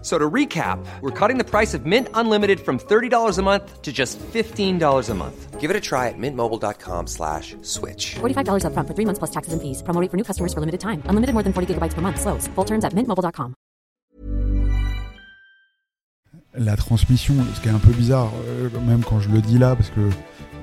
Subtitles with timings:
[0.00, 3.92] So to recap, we're cutting the price of Mint Unlimited from $30 a month to
[3.92, 5.58] just $15 a month.
[5.60, 8.14] Give it a try at mintmobile.com slash switch.
[8.20, 9.82] $45 upfront for three months plus taxes and fees.
[9.82, 11.02] Promo rate for new customers for limited time.
[11.10, 12.20] Unlimited more than 40 gigabytes per month.
[12.20, 12.46] Slows.
[12.54, 13.54] Full terms at mintmobile.com.
[16.54, 19.76] La transmission, ce qui est un peu bizarre, euh, même quand je le dis là,
[19.76, 20.08] parce que,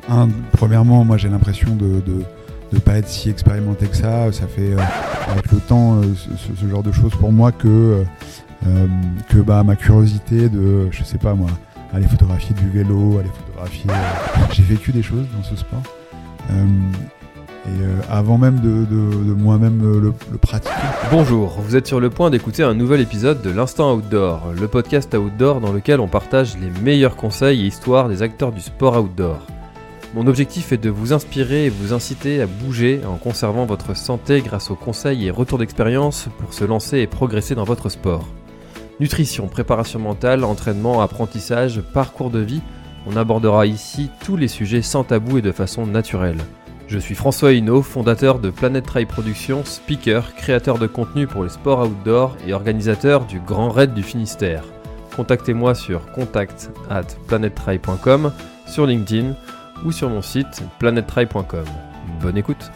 [0.10, 2.24] un, premièrement, moi j'ai l'impression de, de
[2.72, 4.32] de pas être si expérimenté que ça.
[4.32, 4.80] Ça fait euh,
[5.28, 8.04] avec le temps euh, ce, ce genre de choses pour moi que euh,
[9.30, 11.50] que bah, ma curiosité de, je sais pas moi,
[11.94, 13.90] aller photographier du vélo, aller photographier.
[13.90, 15.82] euh, J'ai vécu des choses dans ce sport.
[16.52, 16.66] Euh,
[17.68, 18.86] et euh, avant même de,
[19.34, 20.74] moi-même euh, le, le pratiquer.
[21.10, 25.14] Bonjour, vous êtes sur le point d'écouter un nouvel épisode de l'Instant Outdoor, le podcast
[25.16, 29.40] outdoor dans lequel on partage les meilleurs conseils et histoires des acteurs du sport outdoor.
[30.14, 34.42] Mon objectif est de vous inspirer et vous inciter à bouger en conservant votre santé
[34.42, 38.26] grâce aux conseils et retours d'expérience pour se lancer et progresser dans votre sport.
[39.00, 42.62] Nutrition, préparation mentale, entraînement, apprentissage, parcours de vie,
[43.06, 46.40] on abordera ici tous les sujets sans tabou et de façon naturelle.
[46.88, 51.50] Je suis François Hinault, fondateur de Planet Trail Productions, speaker, créateur de contenu pour les
[51.50, 54.64] sports outdoor et organisateur du Grand Raid du Finistère.
[55.16, 57.08] Contactez-moi sur contact at
[58.68, 59.36] sur LinkedIn
[59.84, 61.66] ou sur mon site planettrail.com.
[62.22, 62.72] Bonne écoute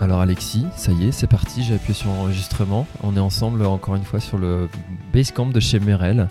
[0.00, 2.86] alors Alexis, ça y est, c'est parti, j'ai appuyé sur enregistrement.
[3.02, 4.68] On est ensemble encore une fois sur le
[5.12, 6.28] Basecamp de chez Merel.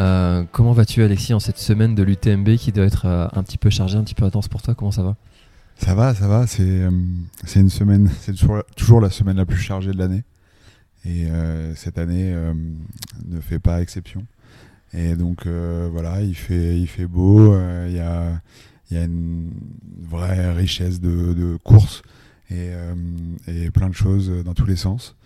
[0.00, 3.56] Euh, comment vas-tu Alexis en cette semaine de l'UTMB qui doit être euh, un petit
[3.56, 4.74] peu chargée, un petit peu intense pour toi?
[4.74, 5.14] Comment ça va?
[5.76, 6.48] Ça va, ça va.
[6.48, 6.90] C'est euh,
[7.54, 8.34] une semaine, c'est
[8.74, 10.24] toujours, la semaine la plus chargée de l'année.
[11.06, 11.28] Et
[11.76, 12.34] cette année
[13.28, 14.24] ne fait pas exception.
[14.94, 17.54] Et donc voilà, il fait, beau.
[17.86, 18.40] Il y, a,
[18.90, 19.50] une
[20.08, 22.02] vraie richesse de courses
[22.50, 22.94] et, euh,
[23.48, 25.16] et plein de choses dans tous les sens.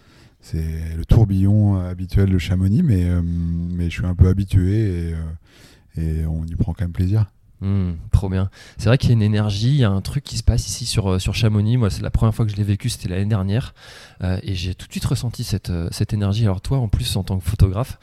[0.41, 5.15] C'est le tourbillon habituel de Chamonix, mais, euh, mais je suis un peu habitué et,
[5.15, 7.27] euh, et on y prend quand même plaisir.
[7.61, 8.51] Hmm, trop bien.
[8.77, 10.69] C'est vrai qu'il y a une énergie, il y a un truc qui se passe
[10.69, 11.77] ici sur, euh, sur Chamonix.
[11.77, 13.75] Moi, c'est la première fois que je l'ai vécu, c'était l'année dernière.
[14.23, 16.45] Euh, et j'ai tout de suite ressenti cette, euh, cette énergie.
[16.45, 17.99] Alors toi, en plus, en tant que photographe,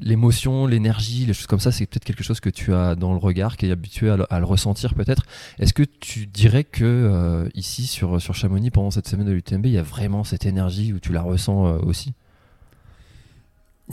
[0.00, 3.18] l'émotion, l'énergie, les choses comme ça, c'est peut-être quelque chose que tu as dans le
[3.18, 5.24] regard, qui est habitué à le, ressentir peut-être.
[5.58, 9.72] Est-ce que tu dirais que ici, sur, sur Chamonix, pendant cette semaine de l'UTMB, il
[9.72, 12.14] y a vraiment cette énergie où tu la ressens aussi?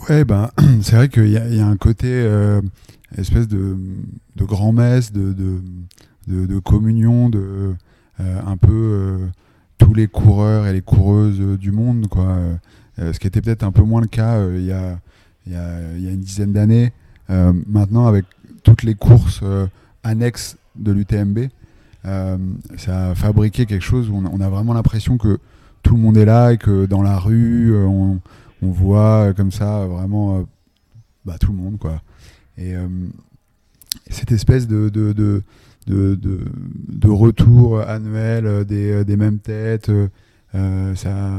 [0.09, 0.49] Ouais, ben,
[0.81, 2.07] c'est vrai qu'il y, a- un côté
[3.17, 3.77] espèce de,
[4.37, 7.75] grand-messe, de, communion, de
[8.21, 9.27] euh, un peu euh,
[9.77, 12.37] tous les coureurs et les coureuses du monde, quoi.
[12.99, 14.97] Euh, ce qui était peut-être un peu moins le cas il y, a,
[15.45, 16.93] y, y a une dizaine d'années.
[17.27, 18.25] Maintenant, avec
[18.63, 19.43] toutes les courses
[20.03, 21.39] annexes de l'UTMB,
[22.03, 25.39] ça a fabriqué quelque chose où on a, vraiment l'impression que
[25.83, 28.21] tout le monde est là et que dans la rue, on,
[28.61, 30.45] on voit comme ça vraiment
[31.25, 32.01] bah, tout le monde quoi
[32.57, 32.88] et euh,
[34.09, 35.43] cette espèce de de, de,
[35.88, 39.91] de, retour annuel euh, des, euh, des mêmes têtes
[40.53, 41.33] ça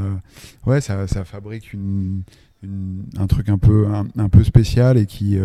[0.67, 2.21] ouais ça, ça fabrique une,
[3.17, 5.39] un truc un peu un, peu spécial et qui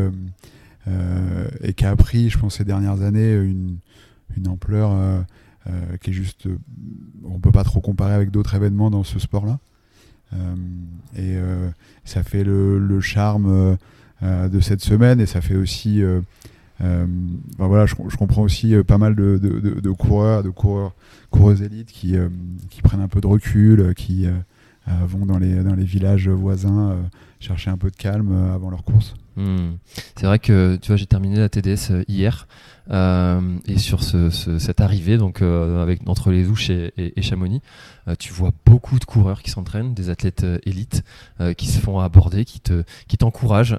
[1.62, 3.78] et qui a pris je pense ces dernières années une,
[4.37, 5.25] une ampleur
[6.03, 6.49] qui est juste
[7.25, 9.59] on peut pas trop comparer avec d'autres événements dans ce sport là
[10.34, 10.55] euh,
[11.16, 11.38] et
[12.05, 13.78] ça fait le, le charme
[14.22, 15.21] de cette semaine.
[15.21, 16.21] Et ça fait aussi euh,
[16.83, 17.06] euh,
[17.59, 20.94] ben voilà je, comprends aussi euh, pas mal de, de- coureurs de coureurs
[21.31, 22.28] coureuses élites qui, euh,
[22.82, 24.32] prennent un peu de recul euh, qui euh,
[24.88, 27.03] euh, vont dans les, villages voisins euh,
[27.41, 29.76] chercher un peu de calme euh, avant leur course Hmm.
[30.17, 32.46] C'est vrai que tu vois, j'ai terminé la TDS euh, hier
[32.90, 37.23] euh, et sur ce, ce- cette arrivée donc euh, avec entre les Ouches et, et-
[37.23, 37.61] Chamonix,
[38.19, 41.05] tu vois beaucoup de coureurs qui s'entraînent, des athlètes élites
[41.56, 43.79] qui se font aborder, qui te qui t'encouragent.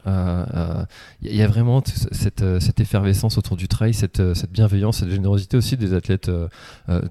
[1.21, 1.83] Il y a vraiment
[2.13, 6.31] cette, cette effervescence autour du trail, cette, cette bienveillance, cette générosité aussi des athlètes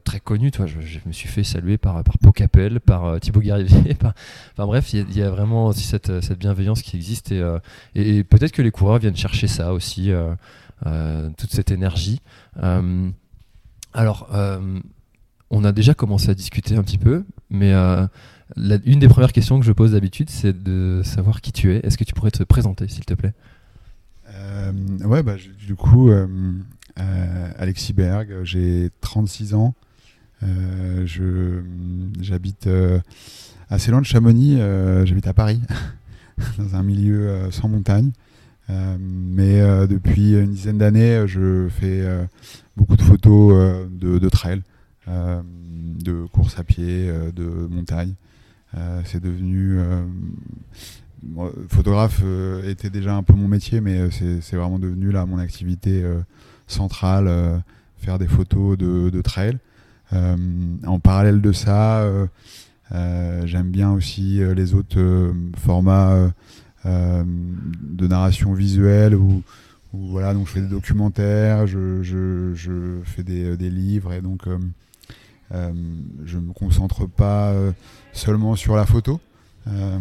[0.05, 0.53] très connus.
[0.53, 4.15] Toi, je, je me suis fait saluer par par Pau Capel, par Thibaut Garivier, par
[4.53, 7.43] enfin bref, il y, a- vraiment aussi cette, cette bienveillance qui existe et,
[7.95, 10.35] et peut-être que les coureurs viennent chercher ça aussi, euh,
[10.87, 12.21] euh, toute cette énergie.
[12.63, 13.11] Euh,
[13.93, 14.31] alors,
[15.51, 19.67] on a déjà commencé à discuter un petit peu, mais une des premières questions que
[19.67, 21.81] je pose d'habitude, c'est de savoir qui tu es.
[21.85, 23.35] Est-ce que tu pourrais te présenter, s'il te plaît?
[24.35, 24.73] Euh,
[25.05, 25.37] ouais, bah,
[25.67, 26.11] du coup,
[27.59, 29.75] Alexis Berg, j'ai 36 ans.
[32.21, 32.67] J'habite
[33.69, 34.57] assez loin de Chamonix,
[35.05, 35.61] j'habite à Paris,
[36.59, 38.13] dans un milieu euh, sans montagne.
[38.71, 42.07] Euh, mais euh, depuis une dizaine d'années, je fais
[42.77, 44.63] beaucoup de photos de, de trail,
[45.07, 48.15] de course à pied, de montagne.
[49.05, 49.79] C'est devenu
[51.69, 52.23] photographe
[52.65, 56.05] était déjà un peu mon métier, mais c'est vraiment devenu là mon activité
[56.67, 57.63] centrale,
[57.99, 59.59] faire des photos de, de trail.
[60.13, 62.09] En parallèle de ça,
[62.93, 66.29] j'aime bien aussi euh, les autres euh, formats euh,
[66.87, 69.43] euh, de narration visuelle où,
[69.93, 74.59] voilà, donc je fais des documentaires, je, fais des, livres et donc euh,
[75.53, 75.73] euh,
[76.25, 77.73] je me concentre pas euh,
[78.13, 79.21] seulement sur la photo.
[79.69, 79.99] Euh,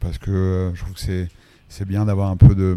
[0.00, 1.26] parce que euh, je trouve que
[1.68, 2.76] c'est bien d'avoir un peu de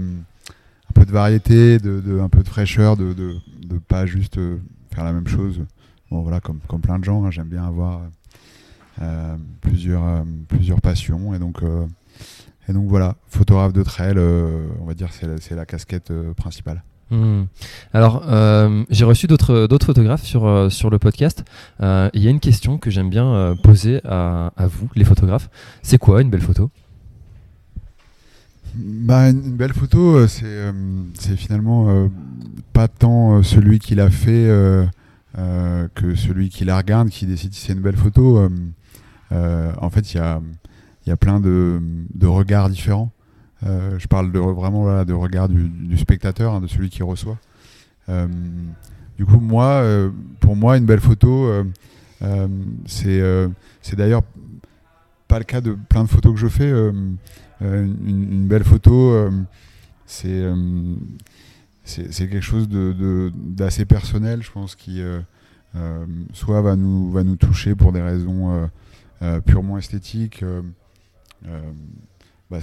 [0.89, 4.57] un peu de variété, de, un peu de fraîcheur, de, de, pas juste euh,
[4.91, 5.61] faire la même chose.
[6.09, 8.07] Bon voilà, comme, comme plein de gens, hein, j'aime bien avoir euh,
[9.61, 11.85] plusieurs euh, plusieurs passions et donc euh,
[12.67, 16.11] et donc voilà, photographe de trail, euh, on va dire c'est la- c'est la casquette
[16.11, 16.83] euh, principale.
[17.11, 17.45] Hmm.
[17.91, 21.43] Alors, euh, j'ai reçu d'autres d'autres photographes sur, euh, sur le podcast.
[21.81, 25.05] Euh, Il y a une question que j'aime bien euh, poser à, à vous, les
[25.05, 25.49] photographes.
[25.81, 26.69] C'est quoi une belle photo?
[28.75, 30.71] Bah, une belle photo, euh, c'est euh,
[31.17, 32.07] c'est finalement euh,
[32.73, 34.85] pas tant euh, celui qui l'a fait euh,
[35.39, 38.47] euh, que celui qui la regarde qui décide si c'est une belle photo.
[39.31, 41.79] Euh, en fait, il y a, plein de,
[42.25, 43.11] regards différents.
[43.65, 47.37] Euh, je parle vraiment voilà, de regard du, spectateur, hein, de celui qui reçoit.
[48.07, 48.27] Euh,
[49.17, 49.83] du coup, moi,
[50.39, 51.51] pour moi, une belle photo,
[52.85, 53.21] c'est
[53.93, 54.23] d'ailleurs
[55.27, 56.71] pas le cas de plein de photos que je fais.
[56.71, 59.29] une, belle photo,
[60.05, 60.41] c'est
[61.85, 65.01] quelque chose d'assez personnel, je pense, qui
[66.33, 68.69] soit va nous, toucher pour des raisons
[69.45, 70.43] purement esthétiques.
[70.43, 70.61] euh,
[71.47, 71.71] euh,
[72.49, 72.59] bah,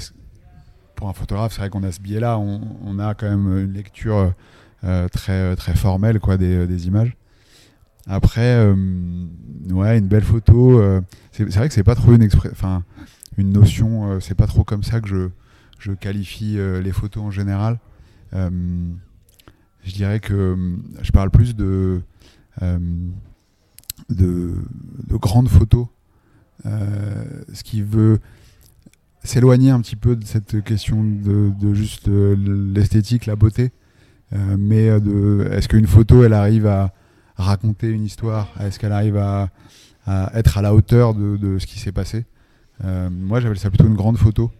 [0.94, 4.32] pour un photographe, c'est vrai qu'on a ce biais-là, on, a quand même une lecture
[4.82, 7.16] euh, très, très formelle quoi, des, images.
[8.06, 8.74] Après, euh,
[9.70, 14.34] ouais, une belle photo, euh, c'est vrai que c'est pas trop une notion, euh, c'est
[14.34, 15.28] pas trop comme ça que je,
[15.78, 17.78] je qualifie euh, les photos en général.
[18.32, 18.50] Euh,
[19.84, 22.00] je dirais que euh, je parle plus de,
[22.62, 22.78] euh,
[24.08, 24.54] de,
[25.06, 25.95] de grandes photos, euh,
[27.52, 28.18] ce qui veut
[29.26, 32.36] s'éloigner un petit peu de cette question de, juste euh,
[32.74, 33.72] l'esthétique, la beauté,
[34.32, 36.92] euh, mais euh, est-ce qu'une photo elle arrive à
[37.36, 39.50] raconter une histoire, est-ce qu'elle arrive à,
[40.34, 42.24] être à la hauteur de, ce qui s'est passé?
[42.84, 44.50] Euh, moi j'appelle ça plutôt une grande photo,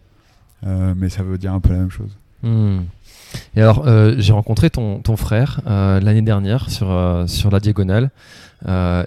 [0.67, 2.19] euh, mais ça veut dire un peu la même chose.
[2.43, 2.81] Hmm.
[3.55, 7.61] Et alors, euh, j'ai rencontré ton, ton frère euh, l'année dernière sur, euh, sur la
[7.61, 8.11] Diagonale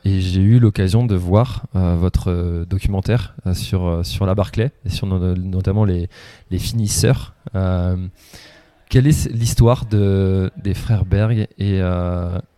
[0.06, 5.36] et j'ai eu l'occasion de voir votre documentaire sur, sur la Barclay et sur no-
[5.36, 6.08] notamment les,
[6.50, 7.34] les finisseurs.
[7.54, 11.80] Quelle est l'histoire de, des frères Berg et,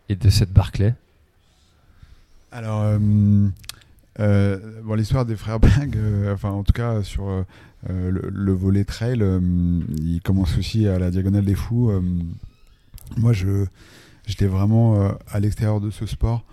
[0.09, 0.93] et de cette Barclay?
[2.51, 2.99] Alors,
[4.19, 7.43] euh, bon, l'histoire des frères Berg, euh, enfin en tout cas sur euh,
[7.89, 9.23] le, le volet trail,
[10.01, 11.91] il commence aussi à la Diagonale des Fous.
[13.17, 13.65] moi, je,
[14.27, 16.45] j'étais vraiment à l'extérieur de ce sport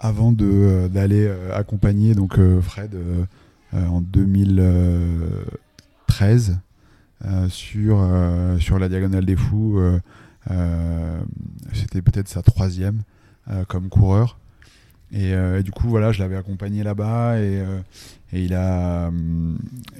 [0.00, 2.96] avant de, d'aller accompagner donc Fred
[3.72, 6.58] en 2013
[7.24, 8.04] euh, sur,
[8.58, 9.80] sur la Diagonale des Fous.
[11.72, 13.02] c'était peut-être sa troisième
[13.68, 14.40] comme coureur.
[15.12, 17.78] Et, euh, et du coup, voilà, je l'avais accompagné là-bas et, euh,
[18.32, 19.10] il a,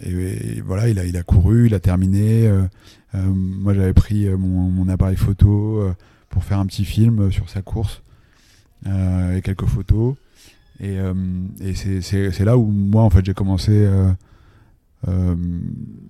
[0.03, 2.47] et voilà, il a, il a couru, il a terminé.
[2.47, 2.63] euh,
[3.15, 5.95] euh, moi, j'avais pris euh, mon, appareil photo euh,
[6.31, 8.03] pour faire un petit film euh, sur sa course
[8.87, 10.15] euh, et quelques photos.
[10.81, 11.13] Et, euh,
[11.75, 12.01] c'est-
[12.45, 13.71] là où moi, en fait, j'ai commencé.
[13.73, 14.11] euh,
[15.09, 15.35] euh,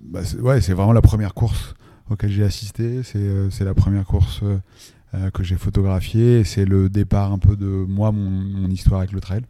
[0.05, 1.75] bah, c'est- ouais, c'est vraiment la première course
[2.09, 3.01] auquel j'ai assisté.
[3.15, 4.41] Euh, c'est la première course.
[5.15, 6.43] Euh, que j'ai photographié.
[6.43, 9.43] C'est le départ un peu de moi, mon, histoire avec le trail.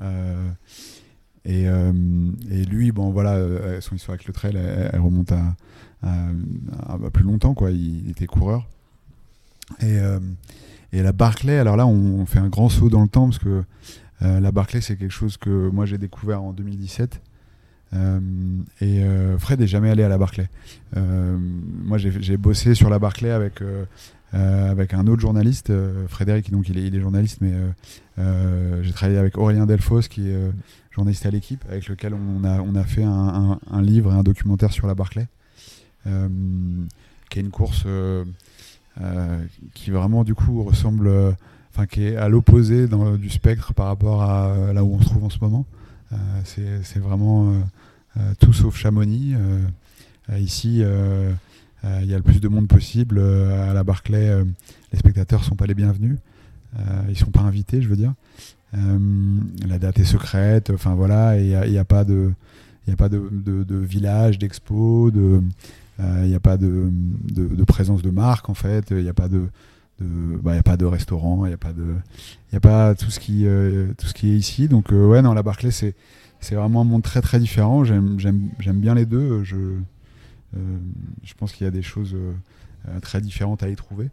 [0.00, 0.50] Euh,
[1.46, 1.92] et, euh,
[2.50, 5.56] et lui, bon voilà, son histoire avec le trail, elle, remonte à,
[7.12, 7.70] plus longtemps, quoi.
[7.70, 8.66] Il, était coureur.
[9.80, 9.98] Et,
[10.92, 13.64] la Barclay, alors là, on, fait un grand saut dans le temps parce que
[14.20, 17.20] la Barclay, c'est quelque chose que moi j'ai découvert en 2017.
[17.94, 18.20] Euh,
[18.80, 19.02] et
[19.38, 20.48] Fred est jamais allé à la Barclay.
[20.94, 23.62] Moi, j'ai bossé sur la Barclay avec
[24.34, 25.72] avec un autre journaliste,
[26.08, 27.52] Frédéric, donc il est, journaliste, mais
[28.82, 30.36] j'ai travaillé avec Aurélien Delfos, qui est
[30.90, 34.72] journaliste à l'équipe, avec lequel on a, on a fait un, livre et un documentaire
[34.72, 35.26] sur la Barclay,
[36.04, 37.86] qui est une course
[39.74, 41.10] qui vraiment du coup ressemble,
[41.72, 42.86] enfin qui est à l'opposé
[43.18, 45.64] du spectre par rapport à là où on se trouve en ce moment.
[46.44, 47.52] c'est vraiment
[48.40, 49.34] tout sauf Chamonix.
[50.38, 51.32] ici, euh,
[52.02, 53.18] il y a le plus de monde possible.
[53.18, 54.44] Euh, à la Barclay, euh,
[54.92, 56.18] les spectateurs sont pas les bienvenus.
[57.08, 58.14] ils sont pas invités, je veux dire.
[58.72, 60.70] la date est secrète.
[60.70, 62.32] Enfin voilà, il n'y a, pas de,
[62.90, 63.20] a pas de,
[63.70, 65.40] village, d'expo, de,
[65.98, 66.90] il n'y a pas de,
[67.66, 68.86] présence de marque en fait.
[68.90, 69.46] Il n'y a pas de,
[70.00, 71.94] bah, y a pas de restaurant, il n'y a pas de,
[72.52, 73.46] il a pas tout ce qui,
[73.98, 74.68] tout ce qui est ici.
[74.68, 75.94] Donc ouais, non, la Barclay c'est,
[76.44, 77.84] c'est vraiment un monde très très différent.
[77.84, 78.18] J'aime,
[78.74, 79.42] bien les deux.
[79.44, 79.78] Je, euh,
[81.22, 82.32] je pense qu'il y a des choses euh,
[82.88, 84.10] euh, très différentes à y trouver.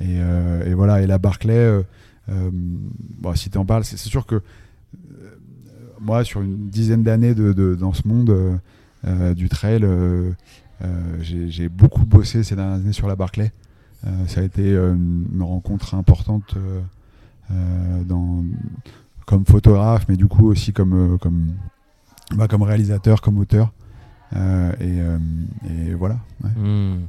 [0.00, 1.82] Et, voilà, et la Barclay,
[2.28, 4.42] bon, si tu en parles, c'est sûr que
[5.98, 8.60] moi, sur une dizaine d'années dans ce monde
[9.34, 9.88] du trail,
[11.22, 13.52] j'ai beaucoup bossé ces dernières années sur la Barclay.
[14.26, 16.54] ça a été une rencontre importante
[19.24, 21.16] comme photographe, mais du coup aussi comme,
[22.36, 23.72] bah, comme réalisateur, comme auteur.
[24.34, 25.18] Euh, euh,
[25.68, 26.18] et, voilà.
[26.56, 27.06] Hmm.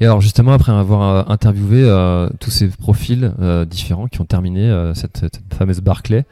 [0.00, 1.82] Et alors justement, après avoir euh, interviewé
[2.40, 3.32] tous ces profils
[3.68, 6.24] différents qui ont terminé cette, fameuse Barclay,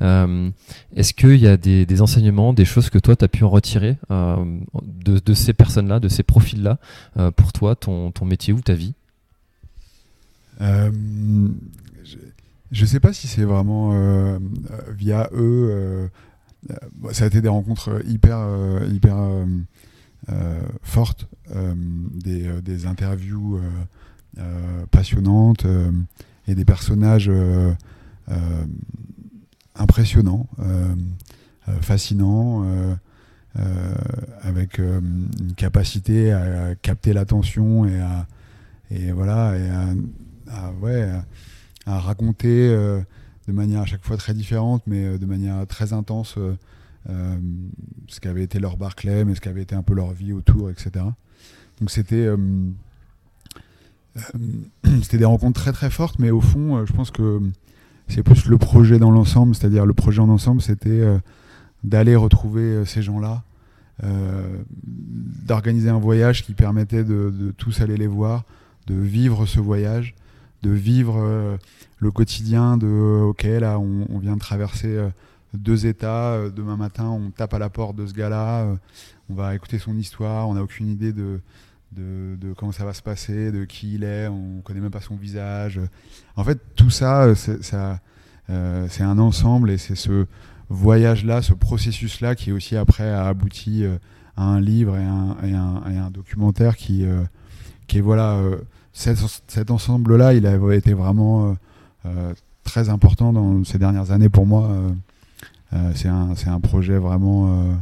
[0.00, 3.96] est-ce qu'il y a des, enseignements, des choses que toi, tu as pu en retirer
[4.10, 6.78] de, ces personnes-là, de ces profils-là,
[7.36, 8.94] pour toi, ton, ton, métier ou ta vie?
[10.60, 10.96] Je,
[12.82, 14.38] ne sais pas si c'est vraiment
[14.96, 16.10] via eux.
[17.12, 18.38] Ça a été des rencontres hyper,
[18.90, 19.16] hyper
[20.30, 23.60] euh, forte, euh, des, des, interviews
[24.38, 25.66] euh, passionnantes
[26.48, 27.30] et des personnages
[29.74, 30.48] impressionnants,
[31.82, 32.64] fascinants.
[34.42, 38.26] avec une capacité à, capter l'attention et à
[38.90, 39.70] et voilà et
[40.80, 41.08] ouais,
[41.86, 42.74] à, raconter
[43.46, 46.38] de manière à chaque fois très différente mais de manière très intense
[47.10, 47.38] euh,
[48.08, 51.04] ce qu'avait été leur Barclay, mais ce qu'avait été un peu leur vie autour, etc.
[51.78, 52.36] Donc c'était euh,
[54.16, 54.20] euh,
[55.02, 57.40] c'était des rencontres très très fortes, mais au fond, je pense que
[58.08, 61.02] c'est plus le projet dans l'ensemble, c'est-à-dire le projet en ensemble, c'était
[61.82, 63.42] d'aller retrouver ces gens-là,
[64.82, 68.44] d'organiser un voyage qui permettait de, tous aller les voir,
[68.86, 70.14] de vivre ce voyage,
[70.62, 71.58] de vivre
[71.98, 74.98] le quotidien de ok là on, vient de traverser
[75.56, 76.32] deux états.
[76.32, 78.76] Euh, demain matin, on tape à la porte de ce gars-là, euh,
[79.30, 81.40] on va écouter son histoire, on n'a aucune idée de,
[81.92, 85.16] de, comment ça va se passer, de qui il est, on connaît même pas son
[85.16, 85.80] visage.
[86.36, 90.26] En fait, tout ça, euh, c'est un ensemble et c'est ce
[90.68, 93.84] voyage-là, ce processus-là qui aussi après a abouti
[94.36, 97.04] à un livre et un, et un, documentaire qui,
[97.86, 98.40] qui est voilà,
[98.92, 101.56] cet, cet ensemble-là, il a été vraiment
[102.64, 104.70] très important dans ces dernières années pour moi.
[105.74, 107.74] Euh, c'est un, un, projet vraiment euh,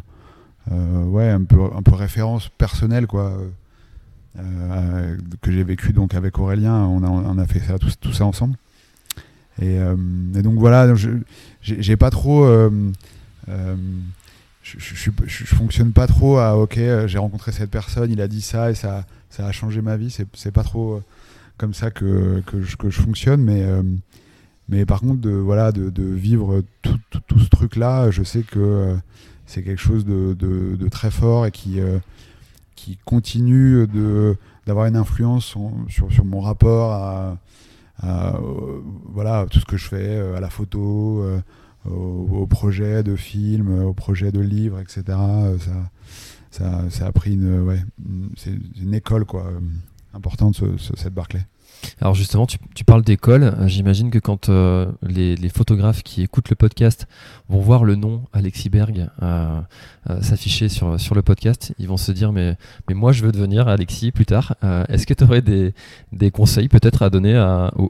[0.72, 3.36] euh, ouais, un, peu, un peu référence personnelle, quoi.
[4.34, 6.74] que j'ai vécu donc avec Aurélien.
[6.74, 7.60] On a, on a fait
[8.00, 8.56] tout, ça ensemble.
[9.60, 9.78] Et,
[10.42, 10.94] donc voilà,
[11.60, 12.46] j'ai pas trop.
[13.46, 13.74] je,
[14.62, 18.70] je, je, fonctionne pas trop à ok, j'ai rencontré cette personne, il a dit ça
[18.70, 20.16] et ça, ça a changé ma vie.
[20.32, 21.02] C'est pas trop
[21.62, 23.64] comme ça que, que, je, que je fonctionne, mais
[24.69, 28.59] mais par contre, de, voilà, de, de vivre tout, tout, ce truc-là, je sais que
[28.59, 28.97] euh,
[29.45, 31.99] c'est quelque chose de, de, très fort et qui, euh,
[32.75, 33.87] qui continue
[34.66, 38.40] d'avoir une influence sur, sur, mon rapport à,
[39.04, 41.23] voilà, tout ce que je fais, à la photo,
[41.85, 45.02] au, projet de film, au projet de livre, etc.
[45.59, 45.90] Ça,
[46.50, 47.83] ça, ça a pris une, ouais,
[48.37, 49.52] c'est une école quoi,
[50.14, 51.45] importante, ce, cette Barclay.
[52.00, 53.44] Alors justement, tu, parles d'école.
[53.44, 57.06] Euh, j'imagine que quand euh, les, photographes qui écoutent le podcast
[57.48, 59.60] vont voir le nom Alexis Berg euh,
[60.20, 62.56] s'afficher sur, le podcast, ils vont se dire mais,
[62.90, 64.56] moi je veux devenir Alexis plus tard.
[64.88, 67.38] Est-ce que tu aurais des, conseils peut-être à donner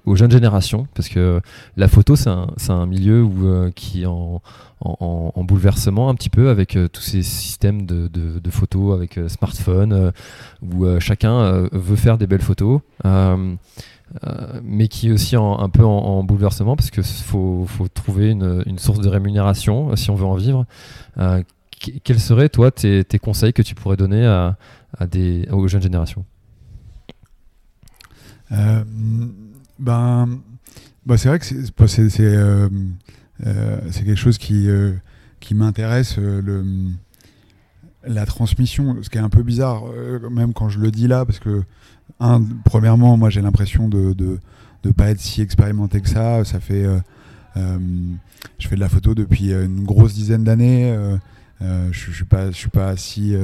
[0.04, 0.87] aux, jeunes générations?
[0.94, 1.40] Parce que
[1.76, 3.26] la photo, c'est un, milieu
[3.75, 4.42] qui en,
[4.80, 10.12] en, bouleversement un petit peu avec tous ces systèmes de, de, de photos avec smartphone
[10.62, 12.80] où chacun veut faire des belles photos.
[14.25, 19.00] Euh, mais qui est aussi un peu en, bouleversement parce qu'il faut, trouver une, source
[19.00, 20.66] de rémunération euh, si on veut en vivre.
[21.19, 21.42] Euh,
[22.04, 24.57] quels seraient, toi, tes, conseils que tu pourrais donner à,
[25.11, 26.25] des, aux jeunes générations?
[28.52, 28.85] Euh,
[29.78, 30.28] ben,
[31.07, 32.09] bah, c'est vrai que c'est
[33.90, 34.69] c'est quelque chose qui,
[35.40, 36.64] qui m'intéresse, le,
[38.04, 39.83] la transmission, ce qui est un peu bizarre,
[40.31, 41.64] même quand je le dis là, parce que,
[42.64, 44.38] premièrement, moi j'ai l'impression de de
[44.85, 46.44] de pas être si expérimenté que ça.
[46.44, 46.99] Ça fait, euh,
[47.56, 47.78] euh,
[48.59, 50.94] je fais de la photo depuis euh, une grosse dizaine d'années.
[51.61, 52.25] je, je suis
[52.71, 53.35] pas, si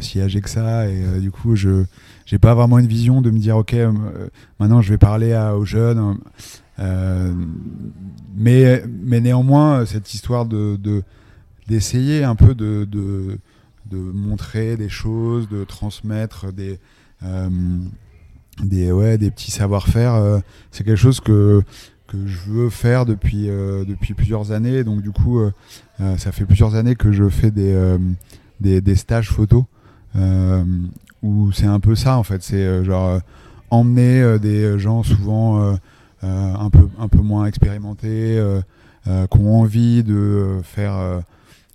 [0.00, 1.84] si âgé que ça, et du coup je
[2.24, 3.74] j'ai pas vraiment une vision de me dire ok
[4.60, 6.16] maintenant je vais parler aux jeunes
[8.36, 11.02] mais mais néanmoins cette histoire de de-
[11.68, 16.78] d'essayer un peu de, de montrer des choses de transmettre des
[17.22, 20.38] des ouais des petits savoir-faire euh,
[20.70, 21.62] c'est quelque chose que
[22.26, 24.84] je veux faire depuis euh, depuis plusieurs années.
[24.84, 25.52] Donc du coup euh,
[26.00, 29.66] euh, ça fait plusieurs années que je fais des euh, stages photo
[30.16, 30.64] euh,
[31.22, 32.42] où c'est un peu ça en fait.
[32.42, 33.18] C'est euh, genre euh,
[33.70, 35.74] emmener euh, des gens souvent euh,
[36.24, 36.54] euh,
[36.98, 38.60] un peu moins expérimentés euh,
[39.06, 41.20] euh, qui ont envie de euh, faire euh,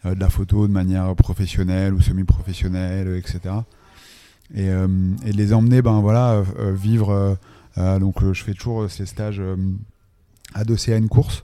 [0.06, 3.56] euh, de la photo de manière professionnelle ou semi-professionnelle euh, etc
[4.54, 4.88] et, euh,
[5.26, 7.38] et les emmener ben voilà euh, vivre
[7.78, 9.42] euh, donc je fais toujours ces stages
[10.54, 11.44] adossés à une course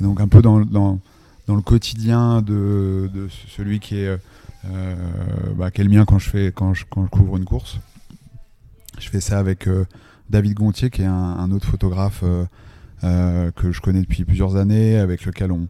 [0.00, 0.98] et donc un peu dans, dans,
[1.46, 4.18] dans le quotidien de, de celui qui est,
[5.56, 7.78] bah, qui est le mien quand je, fais, quand, je, quand je couvre une course.
[8.98, 9.68] Je fais ça avec
[10.28, 12.24] David Gontier, qui est un, autre photographe
[13.02, 15.68] que je connais depuis plusieurs années, avec lequel on,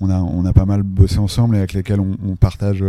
[0.00, 2.82] on, a, on a pas mal bossé ensemble et avec lequel on, partage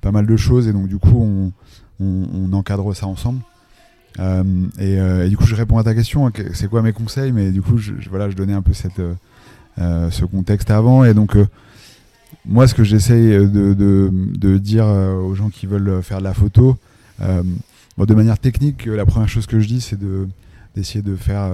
[0.00, 0.66] pas mal de choses.
[0.66, 1.52] Et donc, du coup, on,
[2.00, 3.40] on, encadre ça ensemble.
[4.18, 4.42] Euh,
[4.78, 6.26] et, euh, et du coup, je réponds à ta question.
[6.26, 9.00] hein, C'est quoi mes conseils Mais du coup, je, voilà, je donnais un peu cette,
[9.78, 11.04] euh, ce contexte avant.
[11.04, 11.36] Et donc,
[12.44, 16.76] moi, ce que j'essaye de, de, dire aux gens qui veulent faire de la photo,
[17.20, 20.28] de manière technique, la première chose que je dis, c'est de
[20.76, 21.50] d'essayer de faire,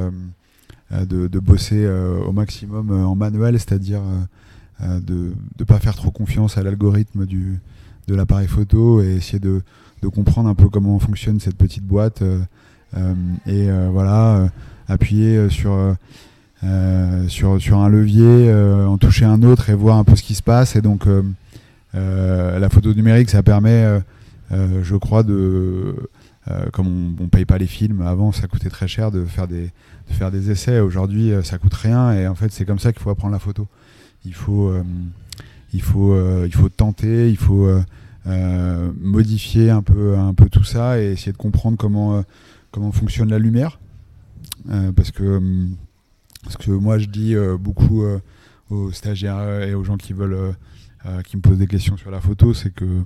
[0.93, 4.03] de, de bosser au maximum en manuel, c'est-à-dire
[4.81, 9.63] de ne pas faire trop confiance à l'algorithme de l'appareil photo et essayer de,
[10.07, 12.39] de comprendre un peu comment fonctionne cette petite boîte euh,
[12.97, 13.15] euh,
[13.47, 14.49] et euh, voilà
[14.89, 15.77] appuyer sur
[17.29, 20.43] sur, sur un levier, en toucher un autre et voir un peu ce qui se
[20.43, 20.75] passe.
[20.75, 21.07] Et donc,
[21.95, 24.01] la photo numérique, ça permet,
[24.51, 25.95] je crois, de.
[26.73, 29.71] comme on ne paye pas les films, avant ça coûtait très cher de faire des,
[30.09, 30.81] de faire des essais.
[30.81, 32.13] Aujourd'hui, ça coûte rien.
[32.13, 33.69] Et en fait, c'est comme ça qu'il faut apprendre la photo.
[34.25, 34.73] Il faut,
[35.73, 37.69] il faut, il faut tenter, il faut
[38.27, 42.23] euh, modifier un peu, un peu tout ça et essayer de comprendre comment, euh,
[42.71, 43.79] comment fonctionne la lumière.
[44.71, 45.41] Euh, parce que.
[46.43, 48.05] parce que moi, je dis beaucoup
[48.71, 50.55] aux stagiaires et aux gens qui veulent,
[51.25, 53.03] qui me posent des questions sur la photo, c'est que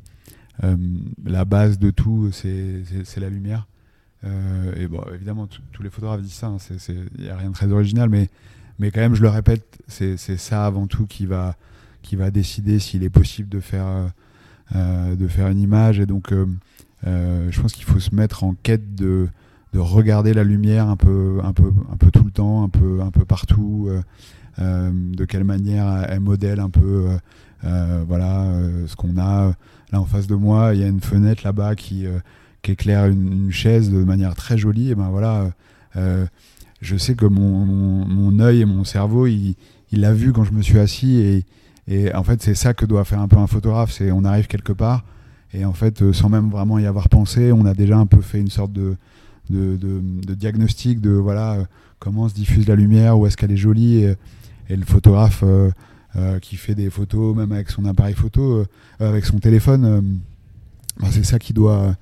[1.25, 2.83] la base de tout, c'est
[3.21, 3.67] la lumière.
[4.25, 6.55] Et bon, évidemment, tous- les photographes disent ça.
[6.89, 8.29] Il n'y a rien de très original, mais
[8.79, 11.57] mais quand même, je le répète, c'est ça avant tout qui va
[12.03, 14.11] qui va décider s'il est possible de faire
[14.75, 16.01] de faire une image.
[16.01, 16.47] Et donc, euh,
[17.07, 19.29] euh, je pense qu'il faut se mettre en quête de
[19.73, 23.01] de regarder la lumière un peu, un peu, un peu tout le temps, un peu,
[23.03, 24.03] un peu partout, euh,
[24.59, 27.17] euh, de quelle manière elle modèle un peu, euh,
[27.65, 29.55] euh, voilà, euh, ce qu'on a
[29.93, 30.75] là en face de moi.
[30.75, 32.19] Il y a une fenêtre là-bas qui, euh,
[32.63, 34.91] qui éclaire une, chaise de manière très jolie.
[34.91, 35.51] Et ben voilà,
[35.97, 36.27] euh,
[36.81, 39.55] je sais que mon, mon, œil et mon cerveau, il,
[39.93, 41.45] l'a vu quand je me suis assis
[41.89, 44.47] et en fait c'est ça que doit faire un peu un photographe, c'est on arrive
[44.47, 45.05] quelque part
[45.53, 48.21] et en fait euh, sans même vraiment y avoir pensé, on a déjà un peu
[48.21, 48.97] fait une sorte de
[49.49, 51.65] de, diagnostic de voilà euh,
[51.99, 54.17] comment se diffuse la lumière, où est-ce qu'elle est jolie et,
[54.69, 58.65] le photographe euh, qui fait des photos même avec son appareil photo,
[59.01, 60.21] avec son téléphone,
[61.01, 61.97] bah, c'est ça qui doit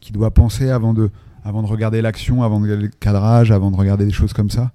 [0.00, 1.10] qui doit penser avant de
[1.44, 4.48] avant de regarder l'action, avant de regarder le cadrage, avant de regarder des choses comme
[4.48, 4.72] ça.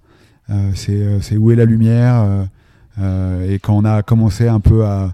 [0.75, 2.47] C'est où est la lumière
[2.99, 5.13] et quand on a commencé un peu à,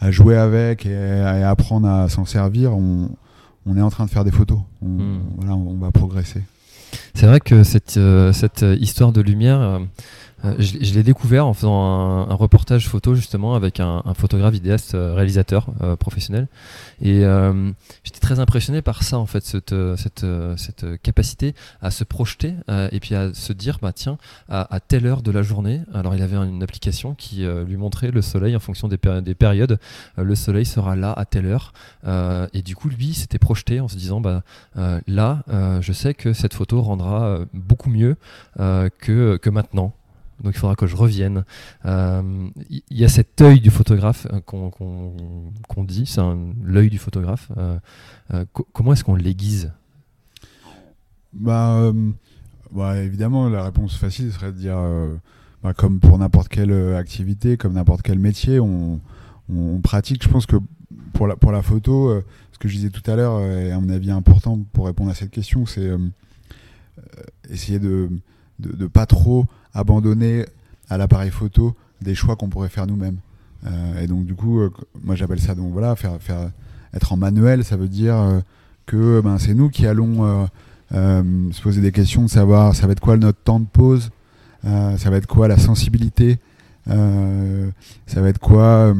[0.00, 3.10] à jouer avec et à, et apprendre à s'en servir, on,
[3.66, 4.58] on est en train de faire des photos.
[4.82, 5.20] On, Hmm.
[5.36, 6.42] voilà, on va progresser.
[7.14, 9.84] C'est vrai que cette, euh, cette euh, histoire de lumière, euh, euh,
[10.58, 15.14] je, je l'ai découvert en faisant un, reportage photo justement avec un, photographe vidéaste euh,
[15.14, 16.48] réalisateur euh, professionnel.
[17.00, 17.70] Et euh,
[18.04, 22.04] j'étais très impressionné par ça en fait, cette, euh, cette, euh, euh, capacité à se
[22.04, 25.80] projeter euh, et puis à se dire bah tiens à, telle heure de la journée.
[25.94, 29.34] Alors il avait une application qui euh, lui montrait le soleil en fonction des, des
[29.34, 29.78] périodes.
[30.18, 31.72] Euh, le soleil sera là à telle heure.
[32.06, 34.42] Euh, et du coup lui s'était projeté en se disant bah
[34.76, 38.16] euh, là, euh, je sais que cette photo rendra euh, beaucoup mieux
[38.60, 39.94] euh, que, que maintenant.
[40.42, 41.44] Donc il faudra que je revienne.
[41.86, 46.20] Euh, Il y, a cet œil du photographe euh, qu'on dit, c'est
[46.62, 47.50] l'œil du photographe.
[47.56, 47.78] Euh,
[48.52, 49.72] co- comment est-ce qu'on l'aiguise?
[51.46, 51.92] Euh,
[52.70, 54.78] bah, évidemment, la réponse facile serait de dire,
[55.62, 59.00] bah, comme pour n'importe quelle activité, comme n'importe quel métier, on,
[59.82, 60.22] pratique.
[60.22, 60.56] Je pense que
[61.12, 62.20] pour la, pour la photo,
[62.52, 65.14] ce que je disais tout à l'heure, et à mon avis important pour répondre à
[65.14, 65.90] cette question, c'est
[67.48, 68.10] essayer de,
[68.58, 70.46] de, de pas trop abandonner
[70.88, 73.18] à l'appareil photo des choix qu'on pourrait faire nous-mêmes.
[73.66, 74.70] Euh, et donc du coup, euh,
[75.02, 76.50] moi j'appelle ça donc voilà, faire, faire
[76.94, 78.40] être en manuel, ça veut dire euh,
[78.86, 80.46] que ben, c'est nous qui allons
[80.94, 84.10] euh, se poser des questions de savoir ça va être quoi notre temps de pause,
[84.62, 86.38] ça va être quoi la sensibilité,
[86.86, 88.92] ça va être quoi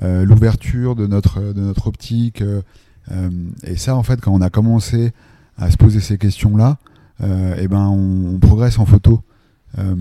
[0.00, 2.42] l'ouverture de notre, de notre optique.
[3.64, 5.12] et ça, en fait, quand on a commencé
[5.58, 6.78] à se poser ces questions-là,
[7.22, 9.22] et ben on, progresse en photo.
[9.78, 9.94] Euh,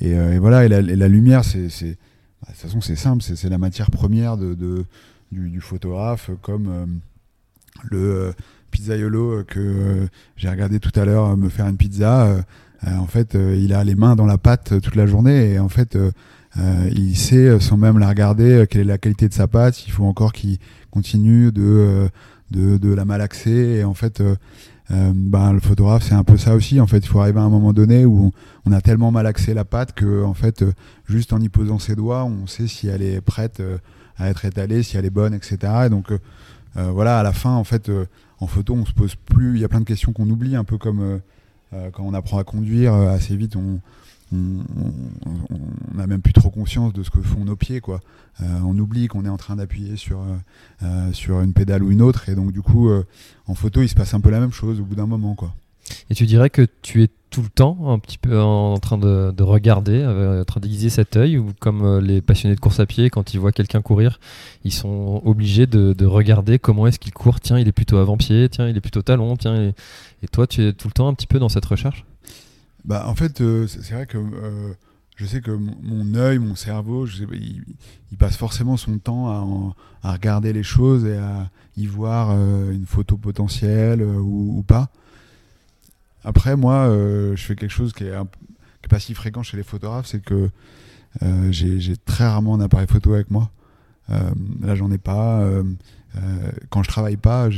[0.00, 3.48] et, euh, et voilà, et la, lumière, c'est, bah, de toute façon, c'est simple, c'est,
[3.48, 4.86] la matière première du,
[5.30, 6.86] du photographe, comme euh,
[7.84, 8.32] le euh,
[8.70, 12.26] pizzaiolo euh, que euh, j'ai regardé tout à l'heure euh, me faire une pizza.
[12.26, 12.42] euh,
[12.86, 15.52] euh, en fait, euh, il a les mains dans la pâte euh, toute la journée
[15.52, 16.10] et en fait, euh,
[16.58, 19.46] euh, il sait, euh, sans même la regarder, euh, quelle est la qualité de sa
[19.46, 19.86] pâte.
[19.86, 20.58] Il faut encore qu'il
[20.90, 22.08] continue de, euh,
[22.52, 23.78] de, la malaxer.
[23.78, 24.36] Et en fait, euh,
[24.90, 26.80] euh, ben, le photographe, c'est un peu ça aussi.
[26.80, 28.32] En fait, il faut arriver à un moment donné où
[28.64, 30.72] on, a tellement malaxé la pâte que, en fait, euh,
[31.06, 33.62] juste en y posant ses doigts, on sait si elle est prête
[34.16, 35.58] à être étalée, si elle est bonne, etc.
[35.86, 36.12] Et donc,
[36.74, 37.90] voilà, à la fin, en fait,
[38.40, 39.56] en photo, on se pose plus.
[39.56, 41.20] Il y a plein de questions qu'on oublie, un peu comme
[41.70, 43.80] quand on apprend à conduire assez vite, on
[44.32, 48.00] on- n'a même plus trop conscience de ce que font nos pieds, quoi.
[48.40, 50.36] Euh, on oublie qu'on est en train d'appuyer sur euh,
[50.82, 52.90] euh, sur une pédale ou une autre, et donc du coup,
[53.46, 55.54] en photo, il se passe un peu la même chose au bout d'un moment, quoi.
[56.08, 59.32] Et tu dirais que tu es tout le temps un petit peu en train de,
[59.36, 63.10] de regarder, en train d'aiguiser cet œil, ou comme les passionnés de course à pied,
[63.10, 64.18] quand ils voient quelqu'un courir,
[64.64, 67.40] ils sont obligés de, de regarder comment est-ce qu'il court.
[67.40, 69.72] Tiens, il est plutôt avant-pied, tiens, il est plutôt talon, tiens.
[70.22, 72.04] Et toi, tu es tout le temps un petit peu dans cette recherche?
[72.84, 74.72] Bah, en fait, euh, c'est vrai que euh,
[75.16, 77.64] je sais que mon, œil, mon cerveau, il,
[78.18, 83.16] passe forcément son temps à, regarder les choses et à y voir euh, une photo
[83.16, 84.90] potentielle ou, pas.
[86.24, 88.14] Après, moi, je fais quelque chose qui est,
[88.88, 90.50] pas si fréquent chez les photographes, c'est que
[91.50, 93.50] j'ai très rarement un appareil photo avec moi.
[94.08, 95.44] Là, j'en ai pas.
[96.70, 97.48] quand je travaille pas,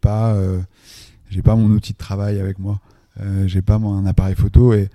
[0.00, 0.36] pas,
[1.30, 2.80] j'ai pas mon outil de travail avec moi.
[3.20, 4.88] Euh, j'ai pas mon appareil photo et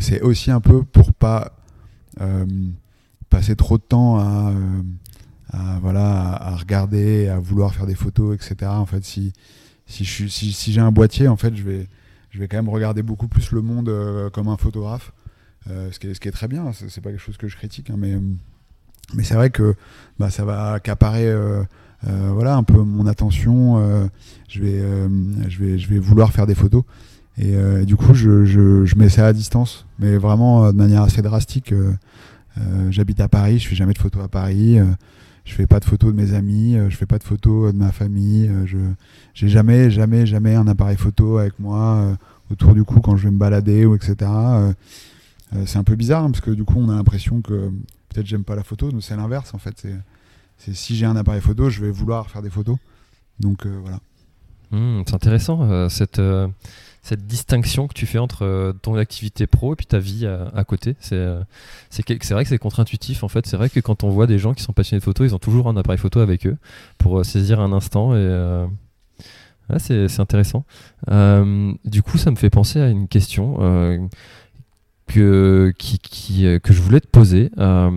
[0.00, 1.56] c'est aussi un peu pour pas
[2.20, 2.46] euh,
[3.30, 8.70] passer trop de temps à, euh, voilà à, regarder, à vouloir faire des photos, etc.
[8.70, 9.32] En fait, si
[9.86, 11.86] si j'ai un boîtier, en fait, je vais
[12.30, 13.92] je vais quand même regarder beaucoup plus le monde
[14.32, 15.12] comme un photographe,
[15.66, 16.72] ce qui est très bien.
[16.72, 18.18] C'est pas quelque chose que je critique, hein, mais
[19.12, 19.76] mais c'est vrai que
[20.18, 21.32] bah, ça va accaparer
[22.02, 24.08] voilà un peu mon attention.
[24.48, 24.80] je vais
[25.48, 26.82] je vais je vais vouloir faire des photos.
[27.36, 30.76] Et euh, du coup, je, je, je mets ça à distance, mais vraiment euh, de
[30.76, 31.72] manière assez drastique.
[31.72, 31.92] euh,
[32.90, 34.78] J'habite à Paris, je fais jamais de photos à Paris.
[35.44, 37.90] je fais pas de photos de mes amis, je fais pas de photos de ma
[37.90, 38.48] famille.
[38.66, 38.78] je
[39.34, 42.16] j'ai jamais, jamais, jamais un appareil photo avec moi
[42.52, 44.30] autour du cou quand je vais me balader ou etc.
[45.66, 47.70] c'est un peu bizarre hein, parce que du coup, on a l'impression que
[48.08, 49.84] peut-être j'aime pas la photo, mais c'est l'inverse en fait.
[50.58, 52.76] C'est si j'ai un appareil photo, je vais vouloir faire des photos.
[53.40, 53.98] Donc voilà.
[54.70, 56.20] Hmm, C'est intéressant, cette,
[57.04, 60.48] cette distinction que tu fais entre euh, ton activité pro et puis ta vie à,
[60.54, 60.96] à côté.
[60.98, 61.40] C'est euh,
[61.90, 63.46] c'est vrai que c'est contre-intuitif en fait.
[63.46, 65.38] C'est vrai que quand on voit des gens qui sont passionnés de photo, ils ont
[65.38, 66.56] toujours un appareil photo avec eux
[66.98, 68.18] pour euh, saisir un instant et.
[68.18, 68.66] euh,
[69.78, 70.64] c'est intéressant.
[71.10, 73.98] Euh, du coup, ça me fait penser à une question euh,
[75.06, 77.50] que, euh, je voulais te poser.
[77.58, 77.90] Euh,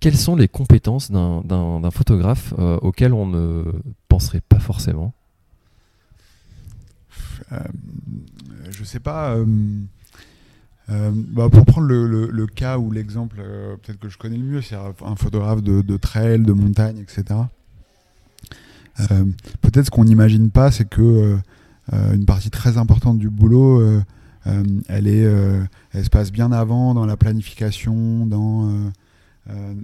[0.00, 1.42] quelles sont les compétences d'un-
[1.90, 3.62] photographe euh, auxquelles on ne
[4.08, 5.12] penserait pas forcément?
[5.14, 5.25] Euh,
[8.70, 9.34] je sais pas.
[9.34, 9.44] euh,
[10.88, 14.62] euh, bah, pour prendre le, cas ou l'exemple euh, peut-être que je connais le mieux,
[14.62, 17.40] c'est un photographe de, trail, de montagne, etc.
[19.00, 19.24] Euh,
[19.62, 21.36] peut-être ce qu'on n'imagine pas, c'est que euh,
[21.92, 24.00] euh, une partie très importante du boulot, euh,
[24.46, 28.90] euh, elle, euh, elle se passe bien avant dans la planification, dans euh,
[29.50, 29.74] euh,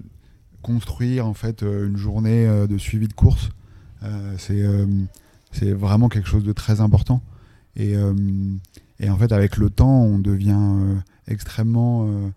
[0.63, 3.51] construire en fait euh, une journée euh, de suivi de course.
[4.05, 4.87] Euh, euh,
[5.51, 7.23] c'est vraiment quelque chose de très important.
[7.77, 8.13] Et, euh,
[9.01, 10.95] et en fait, avec le temps, on devient euh,
[11.29, 12.07] extrêmement.
[12.07, 12.29] euh,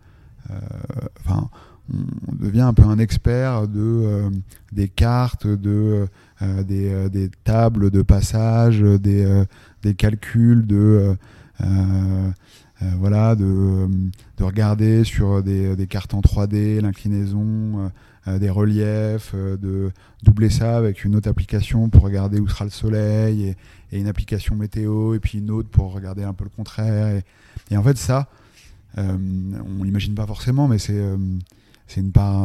[1.19, 1.49] Enfin,
[1.91, 4.29] on devient un peu un expert de,
[4.71, 6.07] des cartes, de,
[6.39, 9.43] des, tables de passage, des,
[9.97, 11.15] calculs, de.
[12.99, 13.87] voilà, de,
[14.37, 17.91] de regarder sur des, cartes en 3D, l'inclinaison,
[18.27, 23.55] des reliefs, de doubler ça avec une autre application pour regarder où sera le soleil,
[23.99, 27.21] une application météo, et puis une autre pour regarder un peu le contraire.
[27.71, 28.27] Et, en fait, ça,
[28.97, 31.01] on l'imagine pas forcément, mais c'est
[31.87, 32.43] c'est une part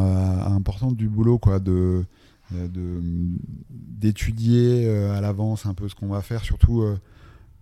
[0.51, 2.03] importante du boulot, quoi, de
[3.69, 6.83] d'étudier à l'avance un peu ce qu'on va faire, surtout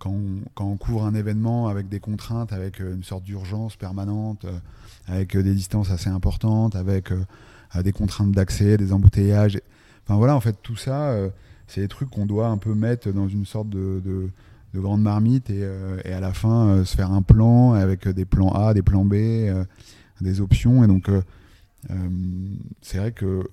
[0.00, 4.58] quand on, couvre un événement avec des contraintes, avec euh, une sorte d'urgence permanente, euh,
[5.06, 7.12] avec euh, des distances assez importantes, avec
[7.84, 9.60] des contraintes d'accès, des embouteillages.
[10.04, 11.14] Enfin voilà, en fait, tout ça,
[11.70, 14.30] c'est des trucs qu'on doit un peu mettre dans une sorte de,
[14.74, 15.64] grande marmite et,
[16.12, 19.14] à la fin se faire un plan avec des plans A, des plans B,
[20.20, 20.84] des options.
[20.84, 21.08] Et donc,
[22.82, 23.48] c'est vrai que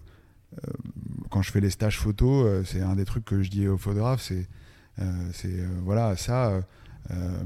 [1.30, 4.22] quand je fais les stages photo, c'est un des trucs que je dis aux photographes,
[4.22, 4.48] c'est
[5.00, 6.62] euh, euh, voilà, ça,
[7.12, 7.44] euh,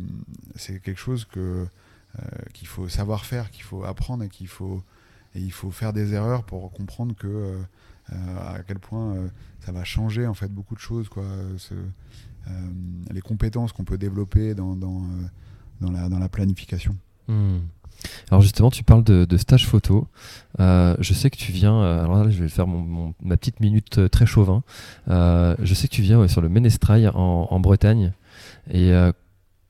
[0.55, 1.27] c'est quelque chose
[2.53, 4.83] qu'il faut savoir faire, qu'il faut apprendre et qu'il faut
[5.33, 7.57] il faut faire des erreurs pour comprendre que
[8.11, 9.15] à quel point
[9.59, 11.23] ça va changer en fait beaucoup de choses quoi.
[13.11, 15.01] les compétences qu'on peut développer dans, dans,
[15.81, 16.95] la, dans la planification.
[17.27, 17.59] Hmm.
[18.29, 20.07] Alors justement, tu parles de, stage photo.
[20.59, 21.81] Euh, je sais que tu viens.
[21.81, 24.63] Euh, alors là, je vais faire mon, ma petite minute euh, très chauvin.
[25.07, 28.13] je sais que tu viens sur le Ménestrail en, Bretagne.
[28.71, 28.91] Et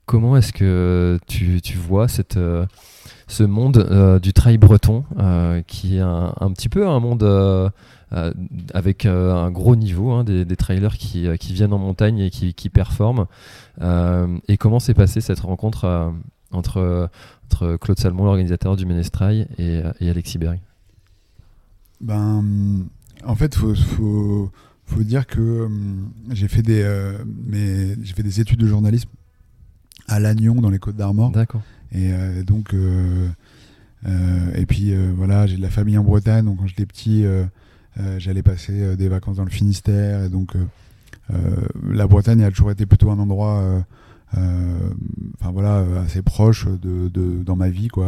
[0.06, 2.40] comment est-ce que tu, vois cette,
[3.28, 5.04] ce monde du trail breton,
[5.68, 7.72] qui est un, petit peu un monde
[8.74, 13.26] avec un gros niveau, hein, des, trailers qui, viennent en montagne et qui, qui performent.
[13.82, 16.12] et comment s'est passée cette rencontre
[16.52, 17.10] entre,
[17.80, 20.60] Claude Salmon, l'organisateur du Ménestrail, et, et Alexis Berg
[22.00, 22.44] ben,
[23.26, 24.52] En fait, il faut,
[25.00, 26.64] dire que euh, euh, j'ai fait
[28.24, 29.10] des études de journalisme
[30.12, 31.32] à Lannion, dans les Côtes d'Armor.
[31.32, 31.62] D'accord.
[31.92, 32.76] Et euh, donc,
[34.56, 37.26] et puis voilà, j'ai de la famille en Bretagne, donc quand j'étais petit,
[38.18, 40.24] j'allais passer des vacances dans le Finistère.
[40.24, 40.56] Et donc,
[41.30, 43.84] la Bretagne a toujours été plutôt un endroit
[44.38, 44.90] euh,
[45.40, 48.08] enfin voilà, assez proche de, dans ma vie, quoi.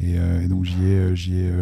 [0.00, 1.52] Et, euh, donc j'y ai, j'y ai,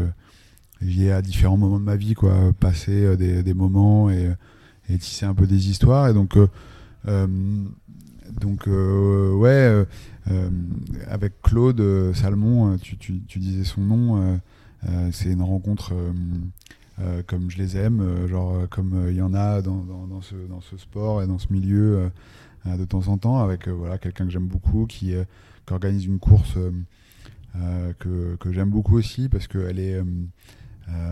[0.80, 4.30] j'y ai à différents moments de ma vie, quoi, passé des, des moments et,
[4.88, 6.08] et tisser un peu des histoires.
[6.08, 6.36] Et donc,
[8.40, 9.84] donc ouais,
[11.08, 14.40] avec Claude Salmon, tu, tu, tu, disais son nom,
[15.12, 15.94] c'est une rencontre
[17.26, 20.76] comme je les aime, genre comme il y en a dans, dans, ce, dans ce
[20.76, 22.10] sport et dans ce milieu
[22.66, 25.24] euh, de temps en temps avec euh, voilà, quelqu'un que j'aime beaucoup qui, euh,
[25.66, 26.58] qui, organise une course
[27.98, 30.00] que, que j'aime beaucoup aussi parce qu'elle est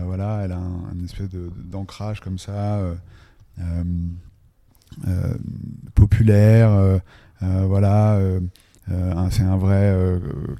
[0.05, 2.81] voilà, elle a un, une espèce d'ancrage comme ça
[5.95, 6.99] populaire
[7.41, 8.19] voilà
[9.29, 9.95] c'est un vrai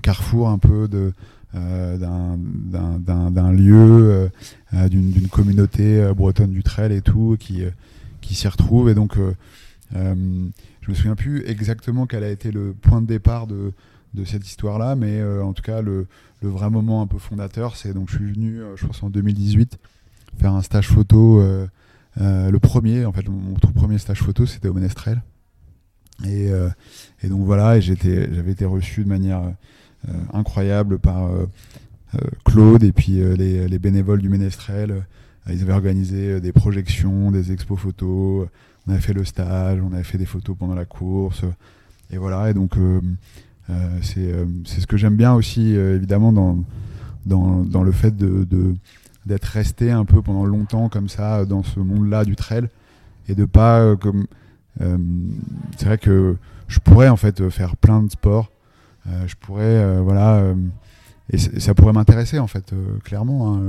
[0.02, 1.14] carrefour un peu de
[1.54, 4.30] d'un lieu,
[4.90, 8.90] d'une communauté bretonne du trail et tout, qui, s'y retrouve.
[8.90, 9.18] Et donc,
[10.88, 13.74] je me souviens plus exactement quel a été le point de départ de,
[14.26, 16.08] cette histoire-là, mais euh, en tout cas, le,
[16.42, 19.12] le, vrai moment un peu fondateur, c'est donc je suis venu, euh, je pense en
[19.12, 19.78] 2018,
[20.40, 21.44] faire un stage photo.
[22.20, 25.22] Euh, le premier, en fait, mon, tout premier stage photo, c'était au Ménestrel.
[26.26, 26.50] Et,
[27.22, 29.54] et, donc voilà, j'avais été reçu de manière
[30.34, 31.30] incroyable par
[32.44, 35.06] Claude et puis les, les, bénévoles du Ménestrel.
[35.48, 38.48] ils avaient organisé des projections, des expos photos
[38.88, 41.44] on avait fait le stage, on avait fait des photos pendant la course.
[42.12, 43.02] Et voilà, et donc euh,
[43.70, 46.64] euh, euh, c'est ce que j'aime bien aussi, évidemment, dans,
[47.26, 48.76] dans, le fait de,
[49.28, 52.68] d'être resté un peu pendant longtemps comme ça dans ce monde-là du trail
[53.28, 54.28] et de pas comme
[54.80, 56.38] c'est vrai que
[56.68, 58.52] je pourrais en fait faire plein de sports
[59.26, 60.54] je pourrais voilà
[61.32, 63.60] et, ça pourrait m'intéresser en fait clairement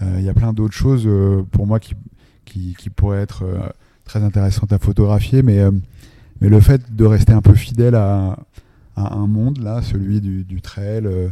[0.00, 0.20] il hein.
[0.20, 1.08] y a plein d'autres choses
[1.50, 1.94] pour moi qui,
[2.44, 3.44] qui, pourraient être
[4.06, 5.72] très intéressante à photographier, mais, euh,
[6.40, 8.38] mais le fait de rester un peu fidèle à,
[8.96, 11.28] un monde, là, celui du, trail, euh,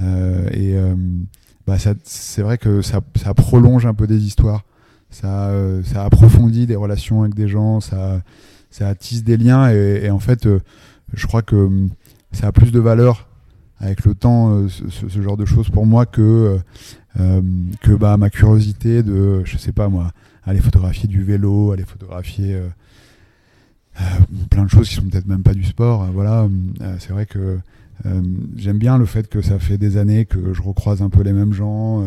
[0.00, 0.74] euh, et
[1.66, 4.64] bah, c'est vrai que ça, ça, prolonge un peu des histoires,
[5.10, 5.50] ça,
[5.84, 8.20] ça approfondit des relations avec des gens, ça,
[8.70, 10.48] ça attise des liens, et, en fait,
[11.12, 11.68] je crois que
[12.32, 13.28] ça a plus de valeur
[13.80, 16.58] avec le temps, ce, genre de choses pour moi que,
[17.16, 20.12] que bah, ma curiosité de, je sais pas moi,
[20.46, 22.68] aller photographier du vélo, aller photographier euh,
[24.00, 24.04] euh,
[24.48, 26.04] plein de choses qui sont peut-être même pas du sport.
[26.04, 26.48] Euh, voilà,
[26.98, 27.58] c'est vrai que
[28.56, 31.32] j'aime bien le fait que ça fait des années que je recroise un peu les
[31.32, 32.04] mêmes gens,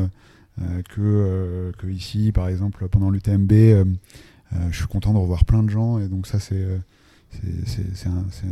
[0.90, 6.00] que, que, ici, par exemple, pendant l'UTMB, je suis content de revoir plein de gens
[6.00, 6.66] et donc ça c'est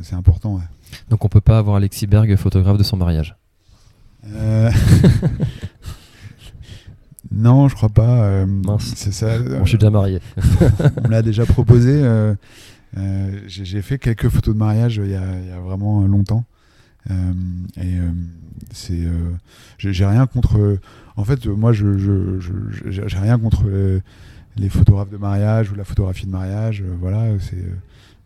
[0.02, 0.60] c'est important.
[1.10, 3.36] Donc on peut pas avoir Alexis Berg photographe de son mariage?
[7.32, 8.23] Non, je crois pas.
[8.23, 8.93] euh, Mince.
[8.95, 9.38] C'est ça.
[9.39, 10.19] Bon, je suis déjà marié.
[10.38, 11.91] on me l'a déjà proposé.
[11.91, 12.34] euh,
[12.97, 16.02] euh, j'ai fait quelques photos de mariage euh, il y a, il y a vraiment
[16.08, 16.45] longtemps.
[17.10, 17.34] Euh,
[17.78, 18.12] et euh,
[18.72, 19.32] c'est, euh,
[19.78, 20.80] j'ai rien contre.
[21.15, 22.39] En fait, moi, je,
[22.86, 23.63] j'ai rien contre
[24.56, 26.84] les photographes de mariage ou la photographie de mariage.
[27.00, 27.65] voilà, c'est,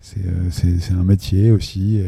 [0.02, 2.02] c'est, c'est, un métier aussi.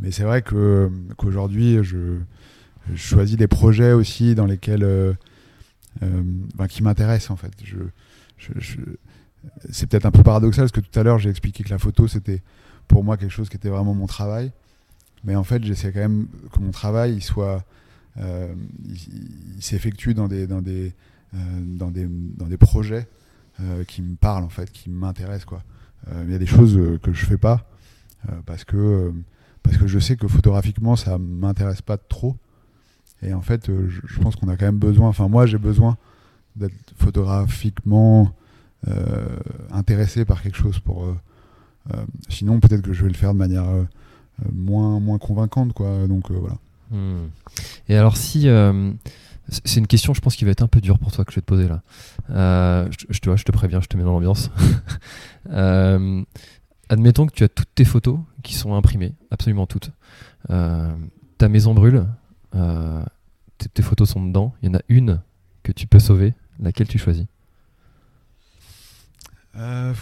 [0.00, 2.18] mais c'est vrai que qu'aujourd'hui, je,
[2.96, 4.86] choisis des projets aussi dans lesquels,
[6.00, 7.52] ben, qui m'intéressent en fait.
[7.62, 8.56] Je-
[9.70, 12.06] c'est peut-être un peu paradoxal parce que tout à l'heure j'ai expliqué que la photo
[12.08, 12.42] c'était
[12.86, 14.52] pour moi quelque chose qui était vraiment mon travail.
[15.24, 17.64] Mais en fait, j'essaie quand même que mon travail il soit,
[18.18, 18.52] euh,
[18.84, 20.92] il, s'effectue dans des, dans des,
[21.34, 23.08] euh, dans des, dans des projets
[23.60, 25.62] euh, qui me parlent en fait, qui m'intéressent quoi.
[26.24, 27.68] Il y a des choses que je fais pas
[28.46, 29.12] parce que
[29.62, 32.34] parce que je sais que photographiquement ça m'intéresse pas trop.
[33.20, 35.08] Et en fait, je, je pense qu'on a quand même besoin.
[35.08, 35.98] Enfin, moi, j'ai besoin
[36.56, 38.32] d'être photographiquement
[39.70, 41.14] intéressé par quelque chose pour.
[42.30, 43.66] sinon, peut-être que je vais le faire de manière
[44.52, 46.06] moins moins convaincante, quoi.
[46.06, 46.56] Donc euh, voilà.
[46.90, 47.28] Hmm.
[47.88, 48.48] Et alors si...
[48.48, 48.92] euh,
[49.64, 51.36] c'est une question, je pense, qui va être un peu dure pour toi que je
[51.36, 51.80] vais te poser là.
[52.30, 54.50] Euh, je, je te vois, je te préviens, je te mets dans l'ambiance.
[55.50, 56.22] Euh,
[56.90, 59.92] admettons que tu as toutes tes photos qui sont imprimées, absolument toutes.
[60.50, 60.94] Euh,
[61.38, 62.04] ta maison brûle,
[62.54, 63.02] euh,
[63.56, 64.54] tes, tes photos sont dedans.
[64.60, 65.22] Il y en a une
[65.62, 66.34] que tu peux sauver.
[66.60, 67.24] Laquelle tu choisis?
[69.56, 69.94] Euh.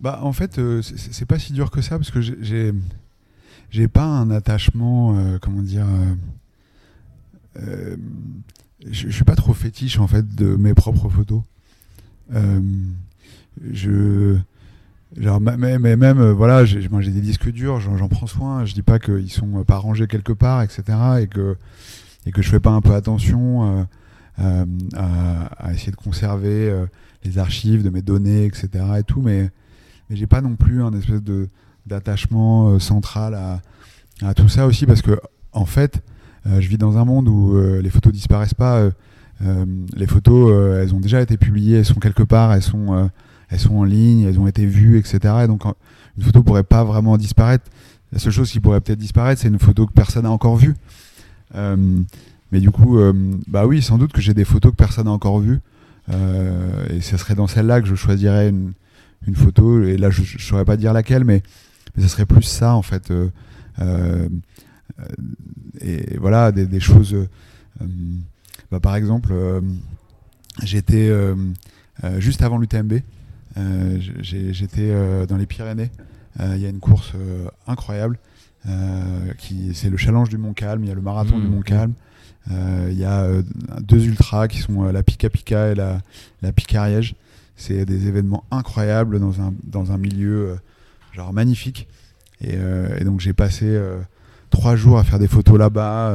[0.00, 2.72] Bah, en fait, euh, c'est- pas si dur que ça parce que j'ai-
[3.70, 5.86] j'ai pas un attachement, euh, comment dire.
[7.56, 7.96] euh,
[8.88, 11.42] je, suis pas trop fétiche en fait de mes propres photos.
[13.72, 14.36] Je
[15.16, 18.98] genre ma- mais, même voilà j'ai des disques durs j'en prends soin je dis pas
[18.98, 20.82] qu'ils sont pas rangés quelque part etc
[21.22, 21.56] et que
[22.26, 23.86] et que je fais pas un peu attention
[24.36, 24.66] à,
[25.58, 26.70] à essayer de conserver
[27.24, 28.68] les archives de mes données, etc.
[28.98, 29.50] et tout, mais,
[30.08, 31.48] mais j'ai pas non plus un espèce de
[31.88, 33.60] d'attachement euh, central à,
[34.22, 35.18] à tout ça aussi parce que
[35.52, 36.02] en fait,
[36.46, 38.88] euh, je vis dans un monde où euh, les photos disparaissent pas.
[39.96, 43.08] les photos, elles ont déjà été publiées, elles sont quelque part, elles sont,
[43.48, 45.18] elles sont en ligne, elles ont été vues, etc.
[45.44, 45.62] Et donc
[46.16, 47.64] une photo pourrait pas vraiment disparaître.
[48.12, 50.74] La seule chose qui pourrait peut-être disparaître, c'est une photo que personne n'a encore vue.
[51.54, 52.98] Mais du coup,
[53.46, 55.60] bah oui, sans doute que j'ai des photos que personne n'a encore vues.
[56.10, 58.72] Et ce serait dans celle-là que je choisirais une,
[59.26, 59.82] une photo.
[59.82, 61.42] Et là, je ne saurais pas dire laquelle, mais,
[61.96, 63.10] mais ce serait plus ça, en fait.
[63.10, 63.28] Euh,
[63.80, 64.28] euh,
[65.80, 67.14] et voilà, des, des choses.
[67.14, 67.86] euh,
[68.70, 69.32] bah, par exemple,
[70.62, 71.10] j'étais
[72.18, 72.94] juste avant l'UTMB.
[74.20, 75.90] j'étais dans les Pyrénées.
[76.40, 77.12] Il y a une course
[77.66, 78.18] incroyable.
[78.68, 80.82] euh, qui c'est le challenge du Mont Calme.
[80.84, 81.42] Il y a le marathon Mmh.
[81.42, 81.92] du Mont Calme.
[82.50, 83.42] Euh, Il y a euh,
[83.80, 86.00] deux ultras qui sont la Pika Pika et la,
[86.42, 87.14] la Ariège.
[87.58, 90.54] C'est des événements incroyables dans un, milieu euh,
[91.12, 91.88] genre magnifique.
[92.40, 93.98] Et, euh, et donc j'ai passé euh,
[94.50, 96.14] trois jours à faire des photos là-bas.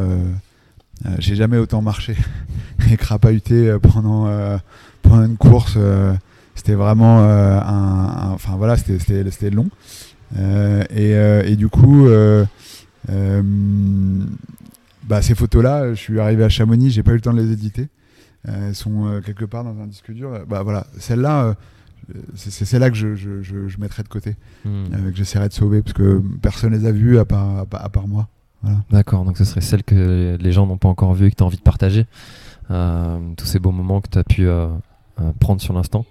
[1.19, 2.15] j'ai jamais autant marché
[2.89, 4.59] et crapahuté pendant,
[5.01, 5.77] pendant une course.
[6.55, 9.69] c'était vraiment un, Enfin voilà, c'était- long.
[10.95, 12.07] Et, du coup,
[15.05, 17.51] bah, ces photos-là, je suis arrivé à Chamonix, j'ai pas eu le temps de les
[17.51, 17.89] éditer.
[18.47, 20.45] Euh, elles sont euh, quelque part dans un disque dur.
[20.47, 21.55] Bah voilà, celle-là,
[22.13, 25.53] euh, c'est celle-là que je, je, je, je mettrai de côté, euh, que j'essaierai de
[25.53, 28.27] sauver, parce que personne les a vues à part, à part, à part moi.
[28.91, 31.43] D'accord, donc ce serait celle que les gens n'ont pas encore vue et que tu
[31.43, 32.05] as envie de partager.
[32.71, 34.67] Euh, tous ces beaux moments que tu as pu euh,
[35.19, 36.05] euh, prendre sur l'instant.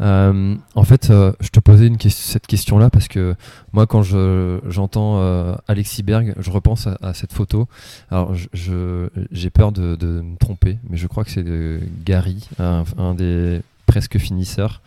[0.00, 3.34] Euh, en fait, euh, je te posais cette question-là parce que
[3.72, 7.68] moi, quand je, j'entends euh, Alexis Berg, je repense à, cette photo.
[8.10, 13.60] Alors, j'ai peur de, me tromper, mais je crois que c'est de Gary, un, des
[13.86, 14.82] presque finisseurs,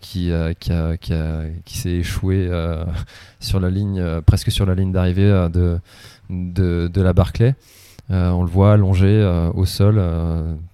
[0.00, 0.30] qui,
[1.66, 2.50] s'est échoué
[3.40, 5.80] sur la ligne, presque sur la ligne d'arrivée de,
[6.30, 7.54] de, la Barclay.
[8.10, 9.22] On le voit allongé
[9.54, 10.02] au sol,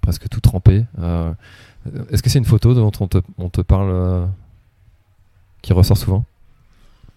[0.01, 0.85] presque tout trempé.
[2.11, 4.27] Est-ce que c'est une photo dont on te, parle euh,
[5.63, 6.25] qui ressort souvent?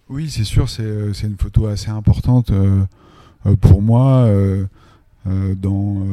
[0.08, 2.84] Oui, c'est sûr, c'est euh, c'est une photo assez importante euh,
[3.60, 4.28] pour moi
[5.56, 6.04] dans,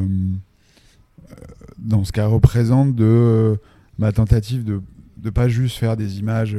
[2.04, 3.58] ce qu'elle représente de
[3.98, 4.82] ma tentative de
[5.24, 6.58] ne pas juste faire des images,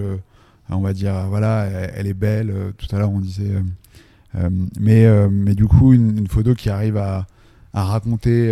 [0.71, 3.63] on va dire, voilà, elle, est belle, tout à l'heure on disait,
[4.81, 7.27] mais, du coup, une, photo qui arrive à,
[7.73, 8.51] raconter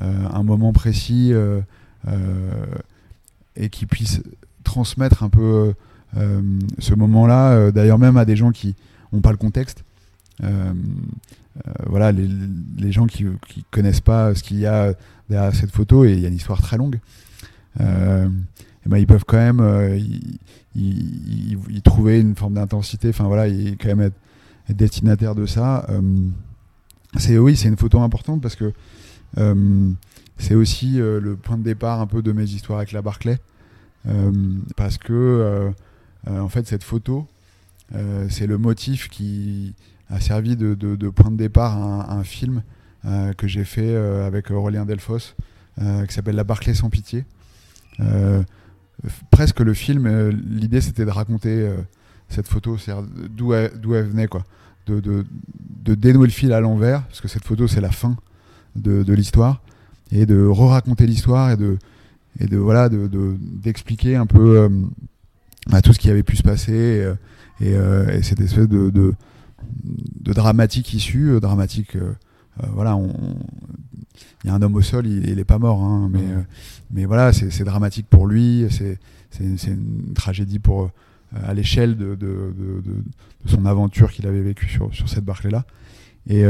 [0.00, 1.32] un moment précis
[3.56, 4.22] et qui puisse
[4.64, 5.74] transmettre un peu
[6.16, 6.42] euh,
[6.78, 8.74] ce moment-là, euh, d'ailleurs même à des gens qui
[9.12, 9.84] n'ont pas le contexte.
[10.42, 10.72] euh,
[11.86, 14.94] voilà, les, gens qui, qui connaissent pas ce qu'il y a
[15.28, 16.98] derrière cette photo, et il y a une histoire très longue,
[17.78, 19.98] et ben, ils peuvent quand même
[20.74, 23.10] y, trouver une forme d'intensité.
[23.10, 24.16] Enfin voilà, il quand même être,
[24.70, 25.86] être destinataire de ça.
[27.18, 28.72] c'est oui, c'est une photo importante parce que
[29.36, 33.38] c'est aussi le point de départ un peu de mes histoires avec la Barclay.
[34.76, 35.72] parce que
[36.28, 37.26] en fait cette photo
[38.28, 39.74] c'est le motif qui
[40.12, 42.62] a servi de, point de départ à un, film
[43.04, 45.34] euh, que j'ai fait euh, avec Aurélien Delfos,
[45.80, 47.24] euh, qui s'appelle La Barclay sans pitié.
[49.30, 51.68] presque le film, l'idée c'était de raconter
[52.28, 54.44] cette photo, c'est-à-dire d'où elle, venait, quoi.
[54.86, 55.24] De,
[55.94, 58.16] dénouer le fil à l'envers, parce que cette photo c'est la fin
[58.76, 59.62] de, l'histoire,
[60.10, 61.78] et de re-raconter l'histoire et de,
[62.40, 64.70] et de voilà d'expliquer un peu
[65.68, 67.06] bah, tout ce qui avait pu se passer
[67.60, 68.90] et, et cette espèce de,
[70.20, 71.96] de dramatique issue, euh, dramatique.
[71.96, 72.14] Euh,
[72.62, 72.98] euh, voilà,
[74.44, 76.24] il y a un homme au sol, il, n'est pas mort, hein, mais,
[76.90, 78.98] mais voilà, c'est dramatique pour lui, c'est
[79.40, 80.90] une tragédie pour
[81.34, 82.84] à l'échelle de, de,
[83.46, 85.64] son aventure qu'il avait vécue sur, sur cette Barclay-là.
[86.28, 86.44] Et,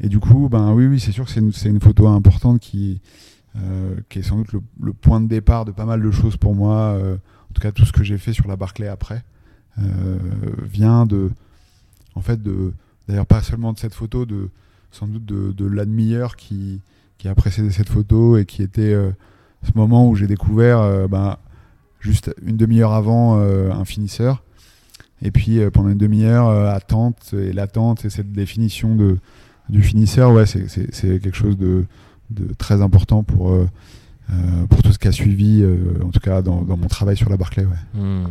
[0.00, 3.00] et, du coup, ben oui, oui, c'est sûr que c'est une, photo importante qui,
[4.08, 6.96] qui est sans doute le, point de départ de pas mal de choses pour moi.
[6.98, 9.22] en tout cas, tout ce que j'ai fait sur la Barclay après
[10.62, 11.30] vient de,
[12.14, 12.40] en fait,
[13.08, 14.48] d'ailleurs pas seulement de cette photo, de,
[14.90, 16.80] sans doute de, de l'admire qui,
[17.20, 19.10] qui a précédé cette photo et qui était euh,
[19.62, 21.36] ce moment où j'ai découvert euh, ben,
[22.00, 24.42] juste une demi-heure avant euh, un finisseur.
[25.22, 29.18] Et puis pendant une demi-heure, attente et l'attente et cette définition de,
[29.68, 31.86] du finisseur, ouais, c'est, quelque chose de,
[32.58, 33.56] très important pour,
[34.68, 35.64] pour tout ce qui a suivi,
[36.02, 37.64] en tout cas dans, mon travail sur la Barclay.
[37.64, 38.00] Ouais.
[38.00, 38.26] Hmm.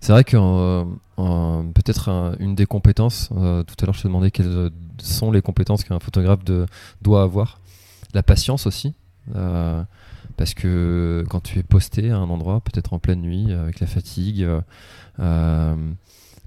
[0.00, 4.30] C'est vrai que euh, peut-être une des compétences, euh, tout à l'heure je te demandais
[4.30, 6.40] quelles sont les compétences qu'un photographe
[7.02, 7.60] doit avoir.
[8.14, 8.94] La patience aussi.
[9.36, 9.82] Euh,
[10.36, 13.86] parce que quand tu es posté à un endroit, peut-être en pleine nuit, avec la
[13.86, 14.46] fatigue,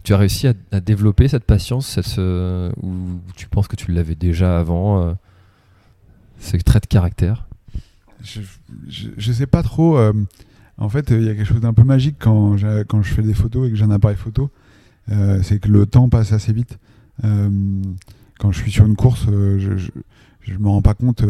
[0.04, 2.94] tu as réussi à, développer cette patience ou
[3.36, 5.16] tu penses que tu l'avais déjà avant
[6.40, 7.48] Ce trait de caractère?
[8.22, 8.42] Je,
[8.88, 9.98] je, sais pas trop.
[10.78, 13.68] En fait, il y a quelque chose d'un peu magique quand, je fais des photos
[13.68, 14.50] et que j'ai un appareil photo.
[15.12, 16.80] Euh, c'est que le temps passe assez vite.
[17.24, 17.50] Euh,
[18.40, 21.24] quand je suis sur une course, euh, je, ne me rends pas compte.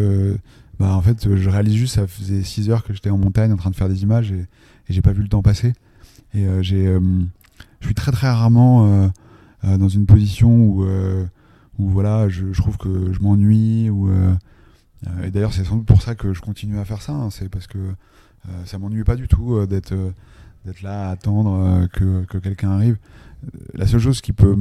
[0.80, 3.58] bah, en fait, je réalise juste, ça faisait 6 heures que j'étais en montagne en
[3.58, 4.40] train de faire des images et,
[4.90, 5.74] et j'ai pas vu le temps passer.
[6.34, 6.98] Et j'ai,
[7.84, 9.12] je suis très très rarement
[9.64, 10.86] dans une position où,
[11.80, 13.92] où voilà, je, trouve que je m'ennuie.
[15.24, 17.12] Et d'ailleurs, c'est sans doute pour ça que je continue à faire ça.
[17.14, 17.30] Hein.
[17.30, 17.78] c'est parce que
[18.50, 20.12] euh, ça m'ennuie pas du tout euh, d'être euh,
[20.82, 22.98] là à attendre que, que quelqu'un arrive.
[23.74, 24.56] La seule chose qui peut,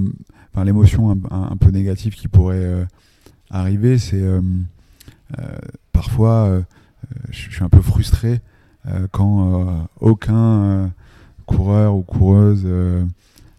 [0.53, 2.85] enfin, l'émotion un, peu négative qui pourrait
[3.51, 4.25] arriver, c'est
[5.93, 6.63] parfois
[7.31, 8.41] je suis un peu frustré
[9.13, 10.93] quand aucun
[11.57, 12.67] coureur ou coureuse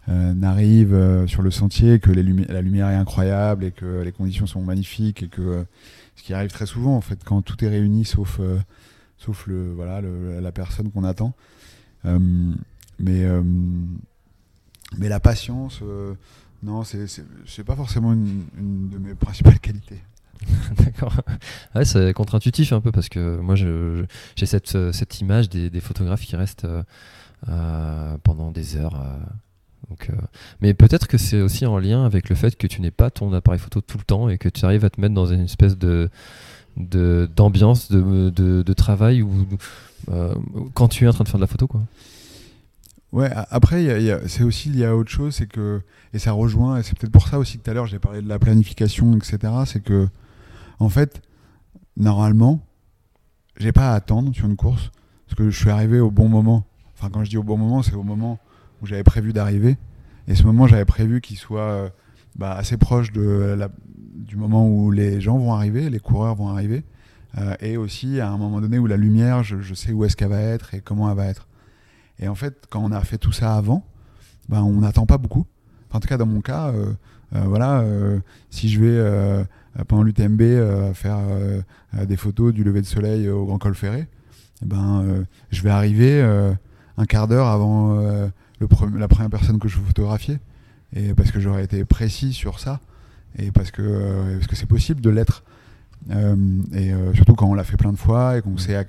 [0.08, 5.22] n'arrive sur le sentier, que la lumière est incroyable et que les conditions sont magnifiques
[5.22, 5.64] et que
[6.16, 8.40] ce qui arrive très souvent en fait quand tout est réuni sauf
[9.24, 11.34] sauf le, voilà, la personne qu'on attend.
[12.04, 12.18] Euh,
[12.98, 13.42] mais, euh,
[14.98, 16.14] mais la patience, euh,
[16.62, 20.02] non, c'est pas forcément une, de mes principales qualités.
[20.78, 21.14] D'accord.
[21.74, 26.36] Ouais, c'est contre-intuitif un peu parce que moi j'ai cette, cette, image des, photographes qui
[26.36, 26.66] restent
[27.46, 29.00] pendant des heures.
[29.90, 30.10] donc,
[30.60, 33.32] mais peut-être que c'est aussi en lien avec le fait que tu n'es pas ton
[33.32, 35.76] appareil photo tout le temps et que tu arrives à te mettre dans une espèce
[35.78, 36.10] de,
[36.76, 39.46] d'ambiance, de, de, travail ou
[40.10, 40.34] euh,
[40.74, 41.82] quand tu es en train de faire de la photo quoi.
[43.12, 43.86] Ouais, après,
[44.26, 45.82] c'est aussi il y a autre chose, c'est que,
[46.12, 48.20] et ça rejoint, et c'est peut-être pour ça aussi que tout à l'heure j'ai parlé
[48.20, 49.52] de la planification, etc.
[49.66, 50.08] C'est que,
[50.80, 51.22] en fait,
[51.96, 52.60] normalement,
[53.56, 54.90] j'ai pas à attendre sur une course,
[55.26, 56.66] parce que je suis arrivé au bon moment.
[57.12, 58.38] Quand je dis au bon moment, c'est au moment
[58.82, 59.76] où j'avais prévu d'arriver.
[60.28, 61.88] Et ce moment, j'avais prévu qu'il soit euh,
[62.36, 66.82] bah, assez proche du moment où les gens vont arriver, les coureurs vont arriver,
[67.38, 70.30] euh, et aussi à un moment donné où la lumière, je, sais où est-ce qu'elle
[70.30, 71.48] va être et comment elle va être.
[72.18, 73.84] Et en fait, quand on a fait tout ça avant,
[74.48, 75.46] ben, on n'attend pas beaucoup.
[75.92, 76.92] en tout cas, dans mon cas, euh,
[77.32, 77.84] voilà,
[78.50, 79.44] si je vais
[79.88, 81.18] pendant l'UTMB faire
[82.06, 84.06] des photos du lever de soleil au Grand Col Ferré,
[84.62, 86.22] eh ben, je vais arriver
[86.96, 87.94] un quart d'heure avant
[88.60, 88.68] le
[88.98, 90.38] la première personne que je veux photographier.
[90.94, 92.80] Et parce que j'aurais été précis sur ça
[93.36, 95.42] et parce que euh, c'est possible de l'être
[96.12, 96.36] euh,
[96.72, 98.86] et euh, surtout quand on l'a fait plein de fois et qu'on sait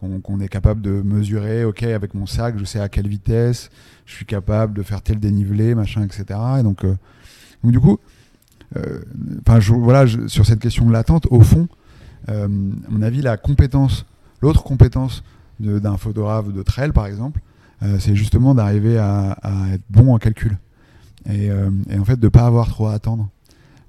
[0.00, 3.70] qu'on est capable de mesurer, ok, avec mon sac, je sais à quelle vitesse,
[4.06, 6.38] je suis capable de faire tel dénivelé, machin, etc.
[6.58, 7.98] Et donc, donc du coup,
[8.76, 9.00] euh,
[9.46, 11.68] enfin, voilà, je- sur cette question de l'attente, au fond,
[12.30, 14.06] euh, à mon avis, la compétence,
[14.40, 15.22] l'autre compétence
[15.60, 17.40] d'un photographe de trail, par exemple,
[17.82, 19.36] euh, c'est justement d'arriver à,
[19.72, 20.58] être bon en calcul.
[21.26, 23.28] Et, euh, en fait, de pas avoir trop à attendre.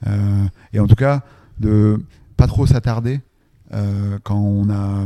[0.08, 1.24] Euh, et en tout cas,
[1.60, 2.04] de
[2.38, 3.22] pas trop s'attarder
[4.24, 5.06] quand on a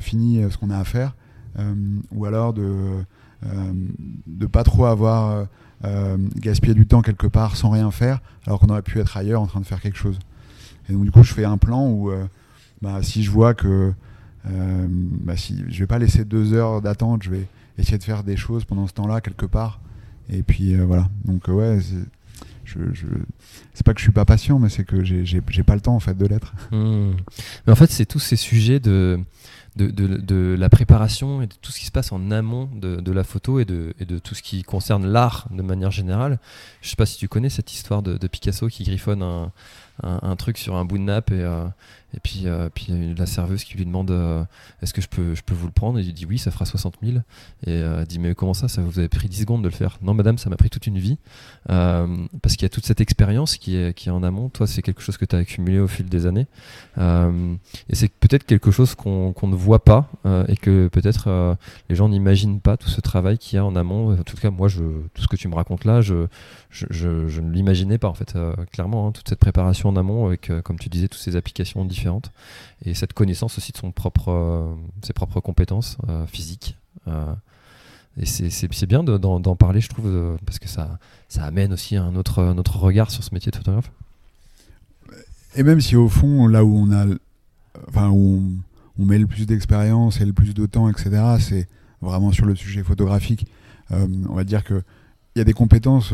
[0.00, 1.14] fini ce qu'on a à faire,
[2.12, 3.04] ou alors de
[4.26, 5.46] de pas trop avoir
[6.36, 9.46] gaspillé du temps quelque part sans rien faire, alors qu'on aurait pu être ailleurs en
[9.46, 10.18] train de faire quelque chose.
[10.88, 12.10] Et donc du coup, je fais un plan où
[12.82, 13.94] bah, si je vois que
[14.46, 17.46] euh, bah, si je vais pas laisser deux heures d'attente, je vais
[17.78, 19.80] essayer de faire des choses pendant ce temps-là quelque part.
[20.30, 21.08] Et puis euh, voilà.
[21.24, 21.78] Donc euh, ouais,
[22.64, 23.06] je, je...
[23.74, 26.00] c'est pas que je suis pas patient, mais c'est que j'ai pas le temps en
[26.00, 26.54] fait de l'être.
[26.70, 27.12] Hmm.
[27.66, 29.20] Mais en fait, c'est tous ces sujets de,
[29.76, 33.12] de, de- la préparation et de tout ce qui se passe en amont de, de
[33.12, 36.38] la photo et de, et de tout ce qui concerne l'art de manière générale.
[36.80, 39.52] Je sais pas si tu connais cette histoire de, Picasso qui griffonne un,
[40.02, 41.64] un, un truc sur un bout de nappe et, euh,
[42.14, 44.44] et puis, euh, puis la serveuse qui lui demande euh,
[44.82, 45.98] est-ce que je peux, je peux vous le prendre?
[45.98, 47.18] Et il dit oui, ça fera 60 000.
[47.18, 47.22] Et
[47.70, 49.98] euh, elle dit mais comment ça, ça vous avez pris 10 secondes de le faire?
[50.02, 51.18] Non, madame, ça m'a pris toute une vie.
[51.70, 52.06] Euh,
[52.42, 54.48] parce qu'il y a toute cette expérience qui est, qui est en amont.
[54.48, 56.46] Toi, c'est quelque chose que tu as accumulé au fil des années.
[56.98, 57.54] Euh,
[57.88, 61.54] et c'est peut-être quelque chose qu'on qu'on ne voit pas euh, et que peut-être euh,
[61.88, 64.12] les gens n'imaginent pas tout ce travail qu'il y a en amont.
[64.12, 64.80] En tout cas, moi, je,
[65.14, 66.26] tout ce que tu me racontes là, je,
[66.70, 69.08] je, ne l'imaginais pas en fait, euh, clairement.
[69.08, 72.03] hein, toute cette préparation en amont avec, euh, comme tu disais, toutes ces applications différentes
[72.84, 73.78] et cette connaissance aussi de
[74.32, 76.76] euh, ses propres compétences euh, physiques.
[77.08, 77.34] euh,
[78.16, 80.98] et c'est- bien de- d'en parler, je trouve, parce que ça,
[81.36, 82.38] amène aussi un autre,
[82.78, 83.90] regard sur ce métier de photographe.
[85.56, 87.06] Et même si au fond, là où on a,
[87.88, 88.40] enfin où
[88.98, 91.66] on, met le plus d'expérience et le plus de temps, etc., c'est
[92.00, 93.46] vraiment sur le sujet photographique.
[93.90, 94.82] On va dire que
[95.34, 96.12] il y a des compétences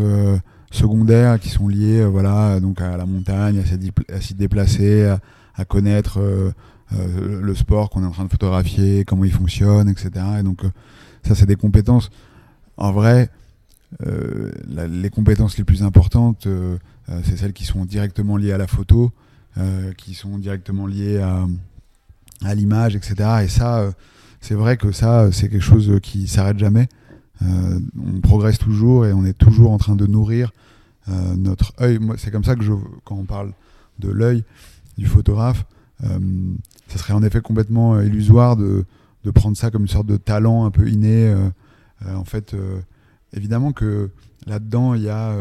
[0.71, 3.63] secondaires qui sont liées, voilà, donc à la montagne,
[4.09, 5.21] à s'y déplacer, à,
[5.61, 6.53] à connaître euh,
[6.95, 10.11] euh, le sport qu'on est en train de photographier, comment il fonctionne, etc.
[10.41, 10.71] Et donc euh,
[11.27, 12.11] ça, c'est des compétences.
[12.77, 13.29] En vrai,
[14.69, 16.49] les compétences les plus importantes,
[17.25, 19.11] c'est celles qui sont directement liées à la photo,
[19.99, 23.41] qui sont directement liées à, l'image, etc.
[23.43, 23.93] Et ça,
[24.41, 26.89] c'est vrai que ça, c'est quelque chose qui s'arrête jamais.
[27.43, 30.53] On progresse toujours et on est toujours en train de nourrir
[31.37, 31.99] notre œil.
[32.17, 32.73] C'est comme ça que je,
[33.05, 33.53] quand on parle
[33.99, 34.45] de l'œil
[35.07, 35.65] photographe,
[36.05, 36.19] euh,
[36.89, 38.85] ça serait en effet complètement euh, illusoire de,
[39.25, 41.29] de prendre ça comme une sorte de talent un peu inné.
[41.29, 41.51] euh,
[42.15, 42.57] en fait,
[43.35, 44.09] évidemment que
[44.47, 45.35] là-dedans, il y a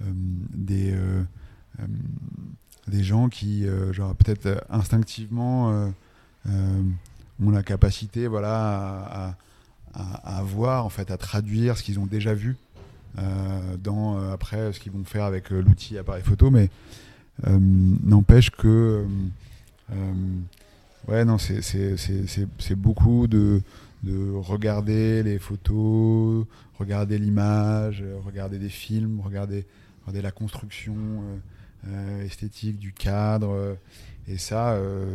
[0.00, 0.92] des,
[2.90, 5.92] gens qui, genre, peut-être instinctivement,
[6.48, 9.36] ont la capacité voilà,
[9.94, 12.56] à, à- voir, en fait, à traduire ce qu'ils ont déjà vu
[13.78, 16.50] dans, après, ce qu'ils vont faire avec l'outil appareil photo.
[16.50, 16.70] Mais
[17.46, 18.68] n'empêche que.
[18.68, 19.04] euh,
[19.92, 20.12] euh,
[21.08, 21.62] ouais, non, c'est-
[22.76, 23.60] beaucoup de
[24.02, 26.44] de regarder les photos,
[26.78, 29.64] regarder l'image, euh, regarder des films, regarder,
[30.02, 31.36] regarder la construction euh,
[31.88, 33.50] euh, esthétique du cadre.
[33.50, 33.74] euh,
[34.28, 35.06] et ça, euh,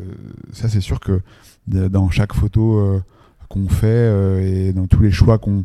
[0.53, 1.21] ça c'est sûr que
[1.67, 3.03] dans chaque photo euh,
[3.47, 5.63] qu'on fait euh, et dans tous les choix qu'on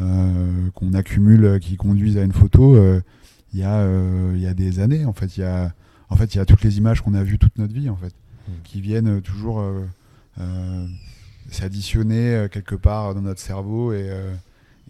[0.00, 3.02] euh, qu'on accumule euh, qui conduisent à une photo, euh,
[3.52, 5.04] il y, euh, y a des années.
[5.04, 5.74] En fait, il y a,
[6.12, 7.96] en fait, il y a toutes les images qu'on a vues toute notre vie, en
[7.96, 8.12] fait,
[8.48, 8.52] Mm.
[8.64, 9.84] qui viennent toujours euh,
[10.40, 10.86] euh,
[11.50, 14.34] s'additionner euh, quelque part dans notre cerveau et, euh,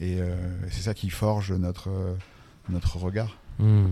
[0.01, 0.35] et euh,
[0.71, 2.15] c'est ça qui forge notre, euh,
[2.71, 3.37] notre regard.
[3.63, 3.87] Hmm.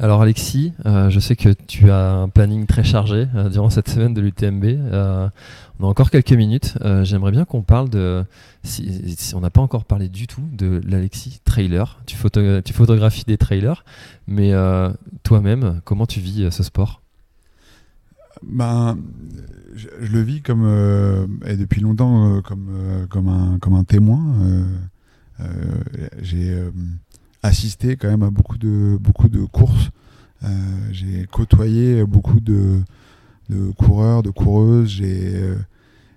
[0.00, 3.88] Alors Alexis, euh, je sais que tu as un planning très chargé euh, durant cette
[3.88, 4.64] semaine de l'UTMB.
[4.64, 5.28] Euh,
[5.78, 6.76] on a encore quelques minutes.
[7.02, 8.24] J'aimerais bien qu'on parle de,
[8.64, 12.00] si, on n'a pas encore parlé du tout, de l'Alexis trailer.
[12.06, 13.84] Tu, photo- tu photographies des trailers,
[14.26, 14.52] mais
[15.22, 17.02] toi-même, comment tu vis ce sport?
[18.42, 18.98] Ben,
[19.74, 20.66] je, je le vis comme,
[21.44, 24.34] et depuis longtemps, comme, comme, un, comme un témoin.
[26.22, 26.58] J'ai
[27.46, 29.90] assisté quand même à beaucoup de, beaucoup de courses.
[30.44, 30.48] Euh,
[30.92, 32.80] J'ai côtoyé beaucoup de,
[33.48, 34.88] de coureurs, de coureuses.
[34.90, 35.56] J'ai euh,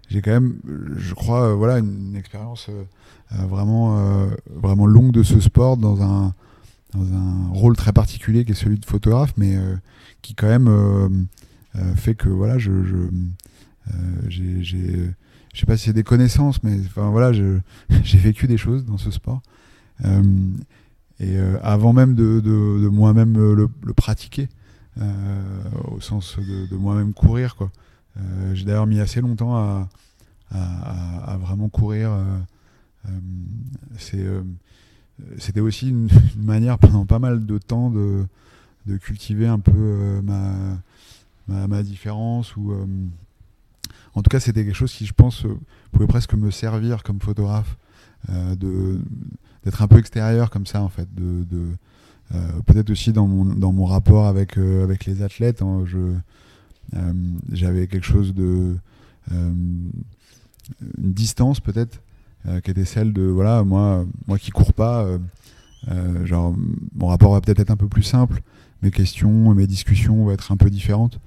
[0.09, 0.55] j'ai quand même,
[0.97, 2.67] je crois, euh, voilà, une, expérience
[3.31, 6.33] vraiment, vraiment longue de ce sport dans un,
[6.95, 9.55] dans un rôle très particulier qui est celui de photographe, mais
[10.23, 11.27] qui quand même
[11.95, 12.97] fait que voilà, je, je
[14.29, 15.11] j'ai, j'ai-
[15.53, 17.31] je sais pas si c'est des connaissances, mais enfin voilà,
[18.03, 19.43] j'ai vécu des choses dans ce sport.
[21.19, 24.47] Et euh, avant même de, moi-même euh, le, pratiquer,
[24.99, 25.41] euh,
[25.91, 27.71] au sens de, moi-même courir, quoi.
[28.53, 29.55] J'ai d'ailleurs mis assez longtemps
[30.51, 32.11] à, vraiment courir.
[35.37, 38.25] c'était aussi une, manière pendant pas mal de temps de,
[38.97, 40.21] cultiver un peu
[41.47, 42.73] ma, différence ou
[44.15, 45.45] en tout cas c'était quelque chose qui je pense
[45.91, 47.77] pouvait presque me servir comme photographe
[48.27, 48.99] de
[49.63, 51.65] d'être un peu extérieur comme ça en fait de, de
[52.65, 56.13] peut-être aussi dans mon, dans mon rapport avec, avec les athlètes hein, je
[57.51, 58.77] j'avais quelque chose de
[59.31, 62.01] une distance peut-être
[62.47, 65.17] euh, qui était celle de voilà moi moi qui cours pas euh,
[65.89, 66.55] euh, genre
[66.95, 68.41] mon rapport va peut-être être un peu plus simple
[68.81, 71.19] mes questions mes discussions vont être un peu différentes.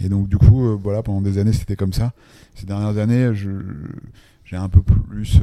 [0.00, 2.12] Et donc du coup voilà pendant des années c'était comme ça.
[2.54, 5.40] Ces dernières années j'ai un peu plus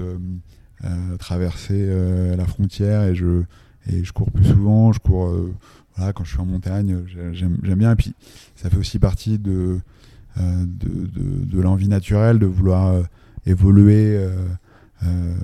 [1.20, 1.90] traversé
[2.36, 3.44] la frontière et je
[3.90, 5.34] et je cours plus souvent je cours
[5.96, 7.04] voilà quand je suis en montagne
[7.34, 8.14] j'aime bien et puis
[8.56, 9.80] ça fait aussi partie de
[10.38, 13.04] de, de, de l'envie naturelle de vouloir
[13.46, 14.18] évoluer
[15.04, 15.36] euh,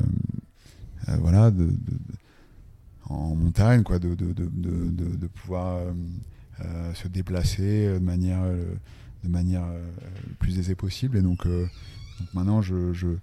[1.08, 1.70] euh, voilà, de,
[3.06, 5.80] en montagne, quoi, de, de pouvoir
[6.62, 8.42] euh, se déplacer de manière,
[9.24, 9.66] de manière
[10.40, 11.18] plus aisée possible.
[11.18, 11.46] Et donc,
[12.34, 13.18] maintenant, je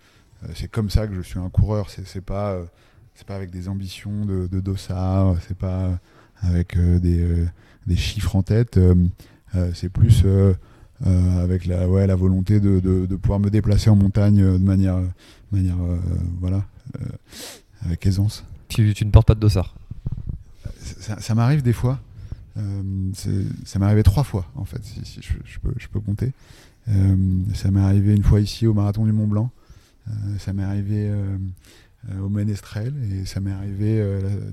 [0.54, 1.88] c'est comme ça que je suis un coureur.
[1.90, 2.58] C'est pas,
[3.14, 5.98] c'est pas avec des ambitions de, de dossard, c'est pas
[6.42, 7.46] avec des,
[7.86, 8.78] des, chiffres en tête.
[9.74, 10.24] c'est plus
[11.04, 14.98] avec la, ouais, la volonté de, de, pouvoir me déplacer en montagne de manière,
[15.52, 15.98] manière euh,
[16.40, 16.64] voilà,
[17.00, 17.06] euh,
[17.84, 18.44] avec aisance.
[18.68, 19.74] Tu, ne portes pas de dossard
[20.80, 22.00] Ça, m'arrive des fois.
[22.56, 23.10] Euh,
[23.64, 26.32] ça m'est arrivé trois fois, en fait, si, je, peux, je, peux, compter.
[27.54, 29.50] ça m'est arrivé une fois ici au marathon du Mont Blanc.
[30.38, 31.12] Ça m'est arrivé
[32.20, 34.04] au Ménestrel et ça m'est arrivé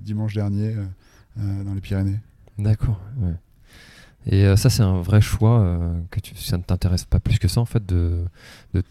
[0.02, 0.76] dimanche dernier
[1.38, 2.20] dans les Pyrénées.
[2.58, 3.02] D'accord.
[4.26, 5.80] Et ça, c'est un vrai choix
[6.12, 8.26] que tu, ça ne t'intéresse pas plus que ça, en fait, de,
[8.74, 8.84] de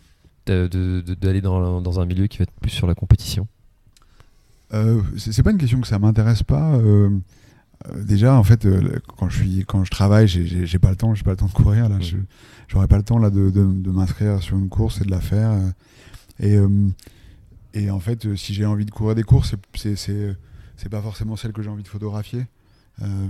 [1.21, 3.47] d'aller dans, dans, un milieu qui va être plus sur la compétition?
[4.75, 6.75] Euh, C'est pas une question que ça m'intéresse pas.
[6.75, 7.11] Euh,
[7.89, 11.15] euh, déjà, en fait, euh, quand je suis, quand je travaille, j'ai pas le temps,
[11.15, 11.97] j'ai pas le temps de courir là.
[11.97, 12.25] Mm.
[12.69, 15.53] J'aurais pas le temps là de, de, m'inscrire sur une course et de la faire.
[16.41, 16.57] Et,
[17.75, 21.63] et en fait, si j'ai envie de courir des courses, c'est pas forcément celle que
[21.63, 22.47] j'ai envie de photographier.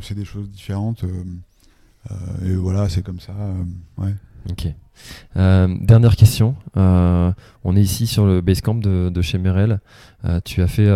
[0.03, 1.05] c'est des choses différentes.
[2.45, 3.35] et voilà, c'est comme ça.
[4.51, 4.69] Ok.
[5.37, 6.57] Euh, dernière question.
[6.77, 7.33] Euh,
[7.65, 9.81] on est ici sur le Basecamp de, de chez Merel.
[10.25, 10.89] Euh, tu as fait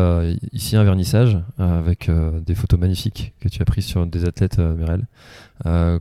[0.52, 2.10] ici un vernissage avec
[2.44, 5.06] des photos magnifiques que tu as prises sur des athlètes Merel.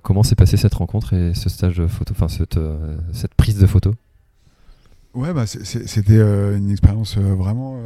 [0.01, 2.59] comment s'est passée cette rencontre et ce stage photo, enfin cette,
[3.11, 3.95] cette prise de photos
[5.13, 7.77] Ouais, bah, c'était une expérience vraiment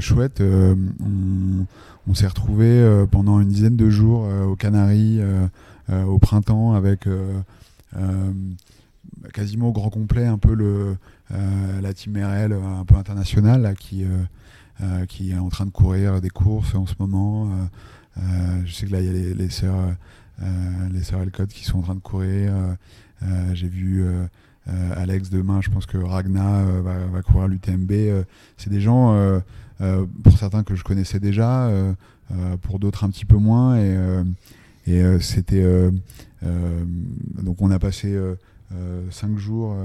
[0.00, 0.42] chouette.
[0.42, 5.20] on, s'est retrouvé pendant une dizaine de jours aux Canaries
[5.88, 7.06] au printemps avec
[7.96, 8.32] euh,
[9.32, 10.96] quasiment au grand complet un peu le,
[11.32, 14.04] euh, la team RL un peu internationale qui,
[14.82, 17.50] euh, qui est en train de courir des courses en ce moment.
[18.64, 19.94] je sais que là il y a les, les sœurs
[20.92, 22.52] les sœurs Elcott qui sont en train de courir.
[23.52, 24.04] J'ai vu
[24.66, 27.92] Alex demain, je pense que Ragna va, va, courir l'UTMB.
[28.56, 29.14] c'est des gens,
[30.22, 31.70] pour certains que je connaissais déjà,
[32.62, 33.76] pour d'autres un petit peu moins.
[34.86, 35.64] Et, c'était
[36.46, 36.84] euh,
[37.42, 38.34] donc on a passé euh,
[38.74, 39.76] euh, cinq jours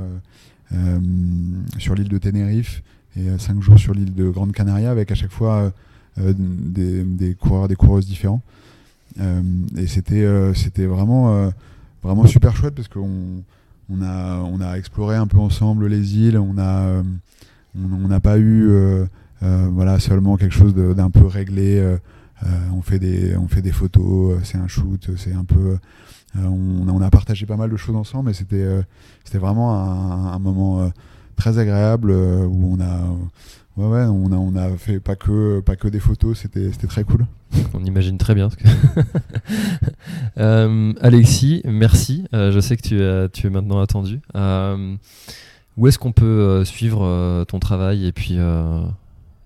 [1.78, 2.84] sur l'île de Tenerife
[3.18, 5.72] et cinq jours sur l'île de Grande Canaria avec à chaque fois
[6.18, 8.42] des, coureurs, des coureuses différents.
[9.20, 11.52] et c'était c'était vraiment
[12.04, 13.44] vraiment super chouette parce qu'on
[13.90, 17.04] on a, exploré un peu ensemble les îles, on n'a
[17.76, 18.70] on, n'a pas eu
[19.42, 21.98] voilà, seulement quelque chose d'un peu réglé.
[22.74, 25.78] on, fait des, photos, c'est un shoot, c'est un peu.
[26.38, 28.84] Euh, on, a partagé pas mal de choses ensemble et c'était euh,
[29.34, 30.90] vraiment un, moment euh,
[31.36, 33.02] très agréable où on a
[33.80, 37.06] Ouais, ouais, on a, on a fait pas que, pas que des photos, c'était très
[37.06, 37.26] cool.
[37.74, 38.50] On imagine très bien.
[38.50, 38.68] Que
[41.02, 42.26] Alexis, merci.
[42.34, 44.20] je sais que tu, es, tu es maintenant attendu.
[45.78, 48.38] où est-ce qu'on peut suivre ton travail et puis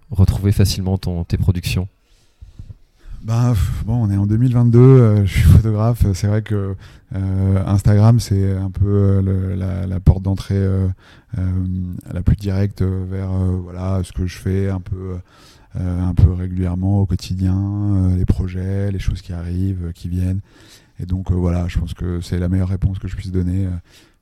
[0.09, 1.88] retrouver facilement ton, tes productions?
[3.24, 3.53] Bah,
[3.86, 6.05] bon, on est en 2022, euh, je suis photographe.
[6.13, 6.76] C'est vrai que
[7.15, 10.61] euh, Instagram, c'est un peu euh, la, porte d'entrée
[12.11, 15.15] la plus directe vers voilà, ce que je fais un peu,
[15.76, 20.41] un peu régulièrement au quotidien, les projets, les choses qui arrivent, qui viennent.
[20.99, 23.67] Et donc voilà, je pense que c'est la meilleure réponse que je puisse donner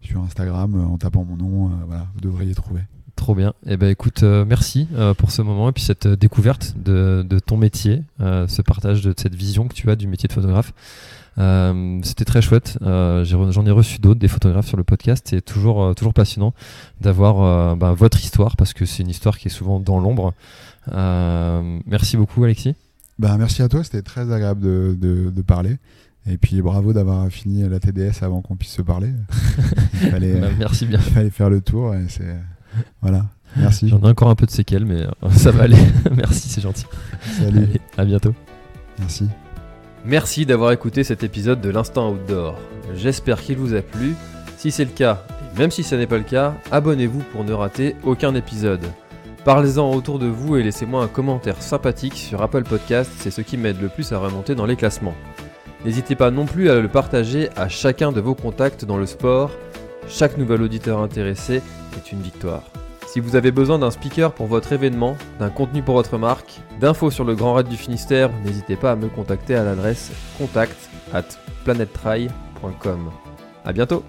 [0.02, 1.72] sur Instagram en tapant mon nom.
[2.14, 2.82] vous devriez trouver.
[3.22, 3.54] Trop bien.
[3.68, 7.24] Eh ben écoute, euh, merci euh, pour ce moment et puis cette euh, découverte de,
[7.46, 10.74] ton métier, ce partage de cette vision que tu as du métier de photographe.
[11.38, 12.80] C'était très chouette.
[12.82, 15.28] J'en ai, reçu d'autres, des photographes sur le podcast.
[15.30, 16.56] C'est toujours, toujours passionnant
[17.00, 20.34] d'avoir bah, votre histoire parce que c'est une histoire qui est souvent dans l'ombre.
[20.92, 22.74] merci beaucoup, Alexis.
[23.20, 23.84] Bah, merci à toi.
[23.84, 24.98] C'était très agréable de,
[25.30, 25.78] de parler.
[26.28, 29.12] Et puis bravo d'avoir fini la TDS avant qu'on puisse se parler.
[29.94, 31.00] il, fallait, merci bien.
[31.06, 31.94] il fallait faire le tour.
[31.94, 32.36] Et c'est
[33.02, 33.26] voilà.
[33.58, 33.90] Merci.
[33.90, 35.78] J'en ai encore un peu de séquelles, mais euh, ça va aller.
[36.16, 36.86] merci, c'est gentil.
[37.38, 37.64] Salut.
[37.64, 38.34] Allez, à bientôt.
[39.00, 39.28] Merci.
[40.06, 42.58] Merci d'avoir écouté cet épisode de l'Instant Outdoor.
[42.96, 44.16] J'espère qu'il vous a plu.
[44.58, 45.24] Si c'est le cas,
[45.56, 48.86] et même si ce n'est pas le cas, abonnez-vous pour ne rater aucun épisode.
[49.44, 53.58] Parlez-en autour de vous et laissez-moi un commentaire sympathique sur Apple Podcast, c'est ce qui
[53.58, 55.16] m'aide le plus à remonter dans les classements.
[55.84, 59.50] N'hésitez pas non plus à le partager à chacun de vos contacts dans le sport.
[60.08, 61.62] Chaque nouvel auditeur intéressé
[61.98, 62.64] est une victoire.
[63.08, 67.12] Si vous avez besoin d'un speaker pour votre événement, d'un contenu pour votre marque, d'infos
[67.12, 71.24] sur le Grand Raid du Finistère, n'hésitez pas à me contacter à l'adresse contact at
[71.66, 73.12] planettry.com.
[73.66, 74.04] A bientôt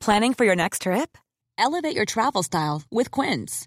[0.00, 1.18] Planning for your next trip?
[1.58, 3.66] Elevate your travel style with Quince.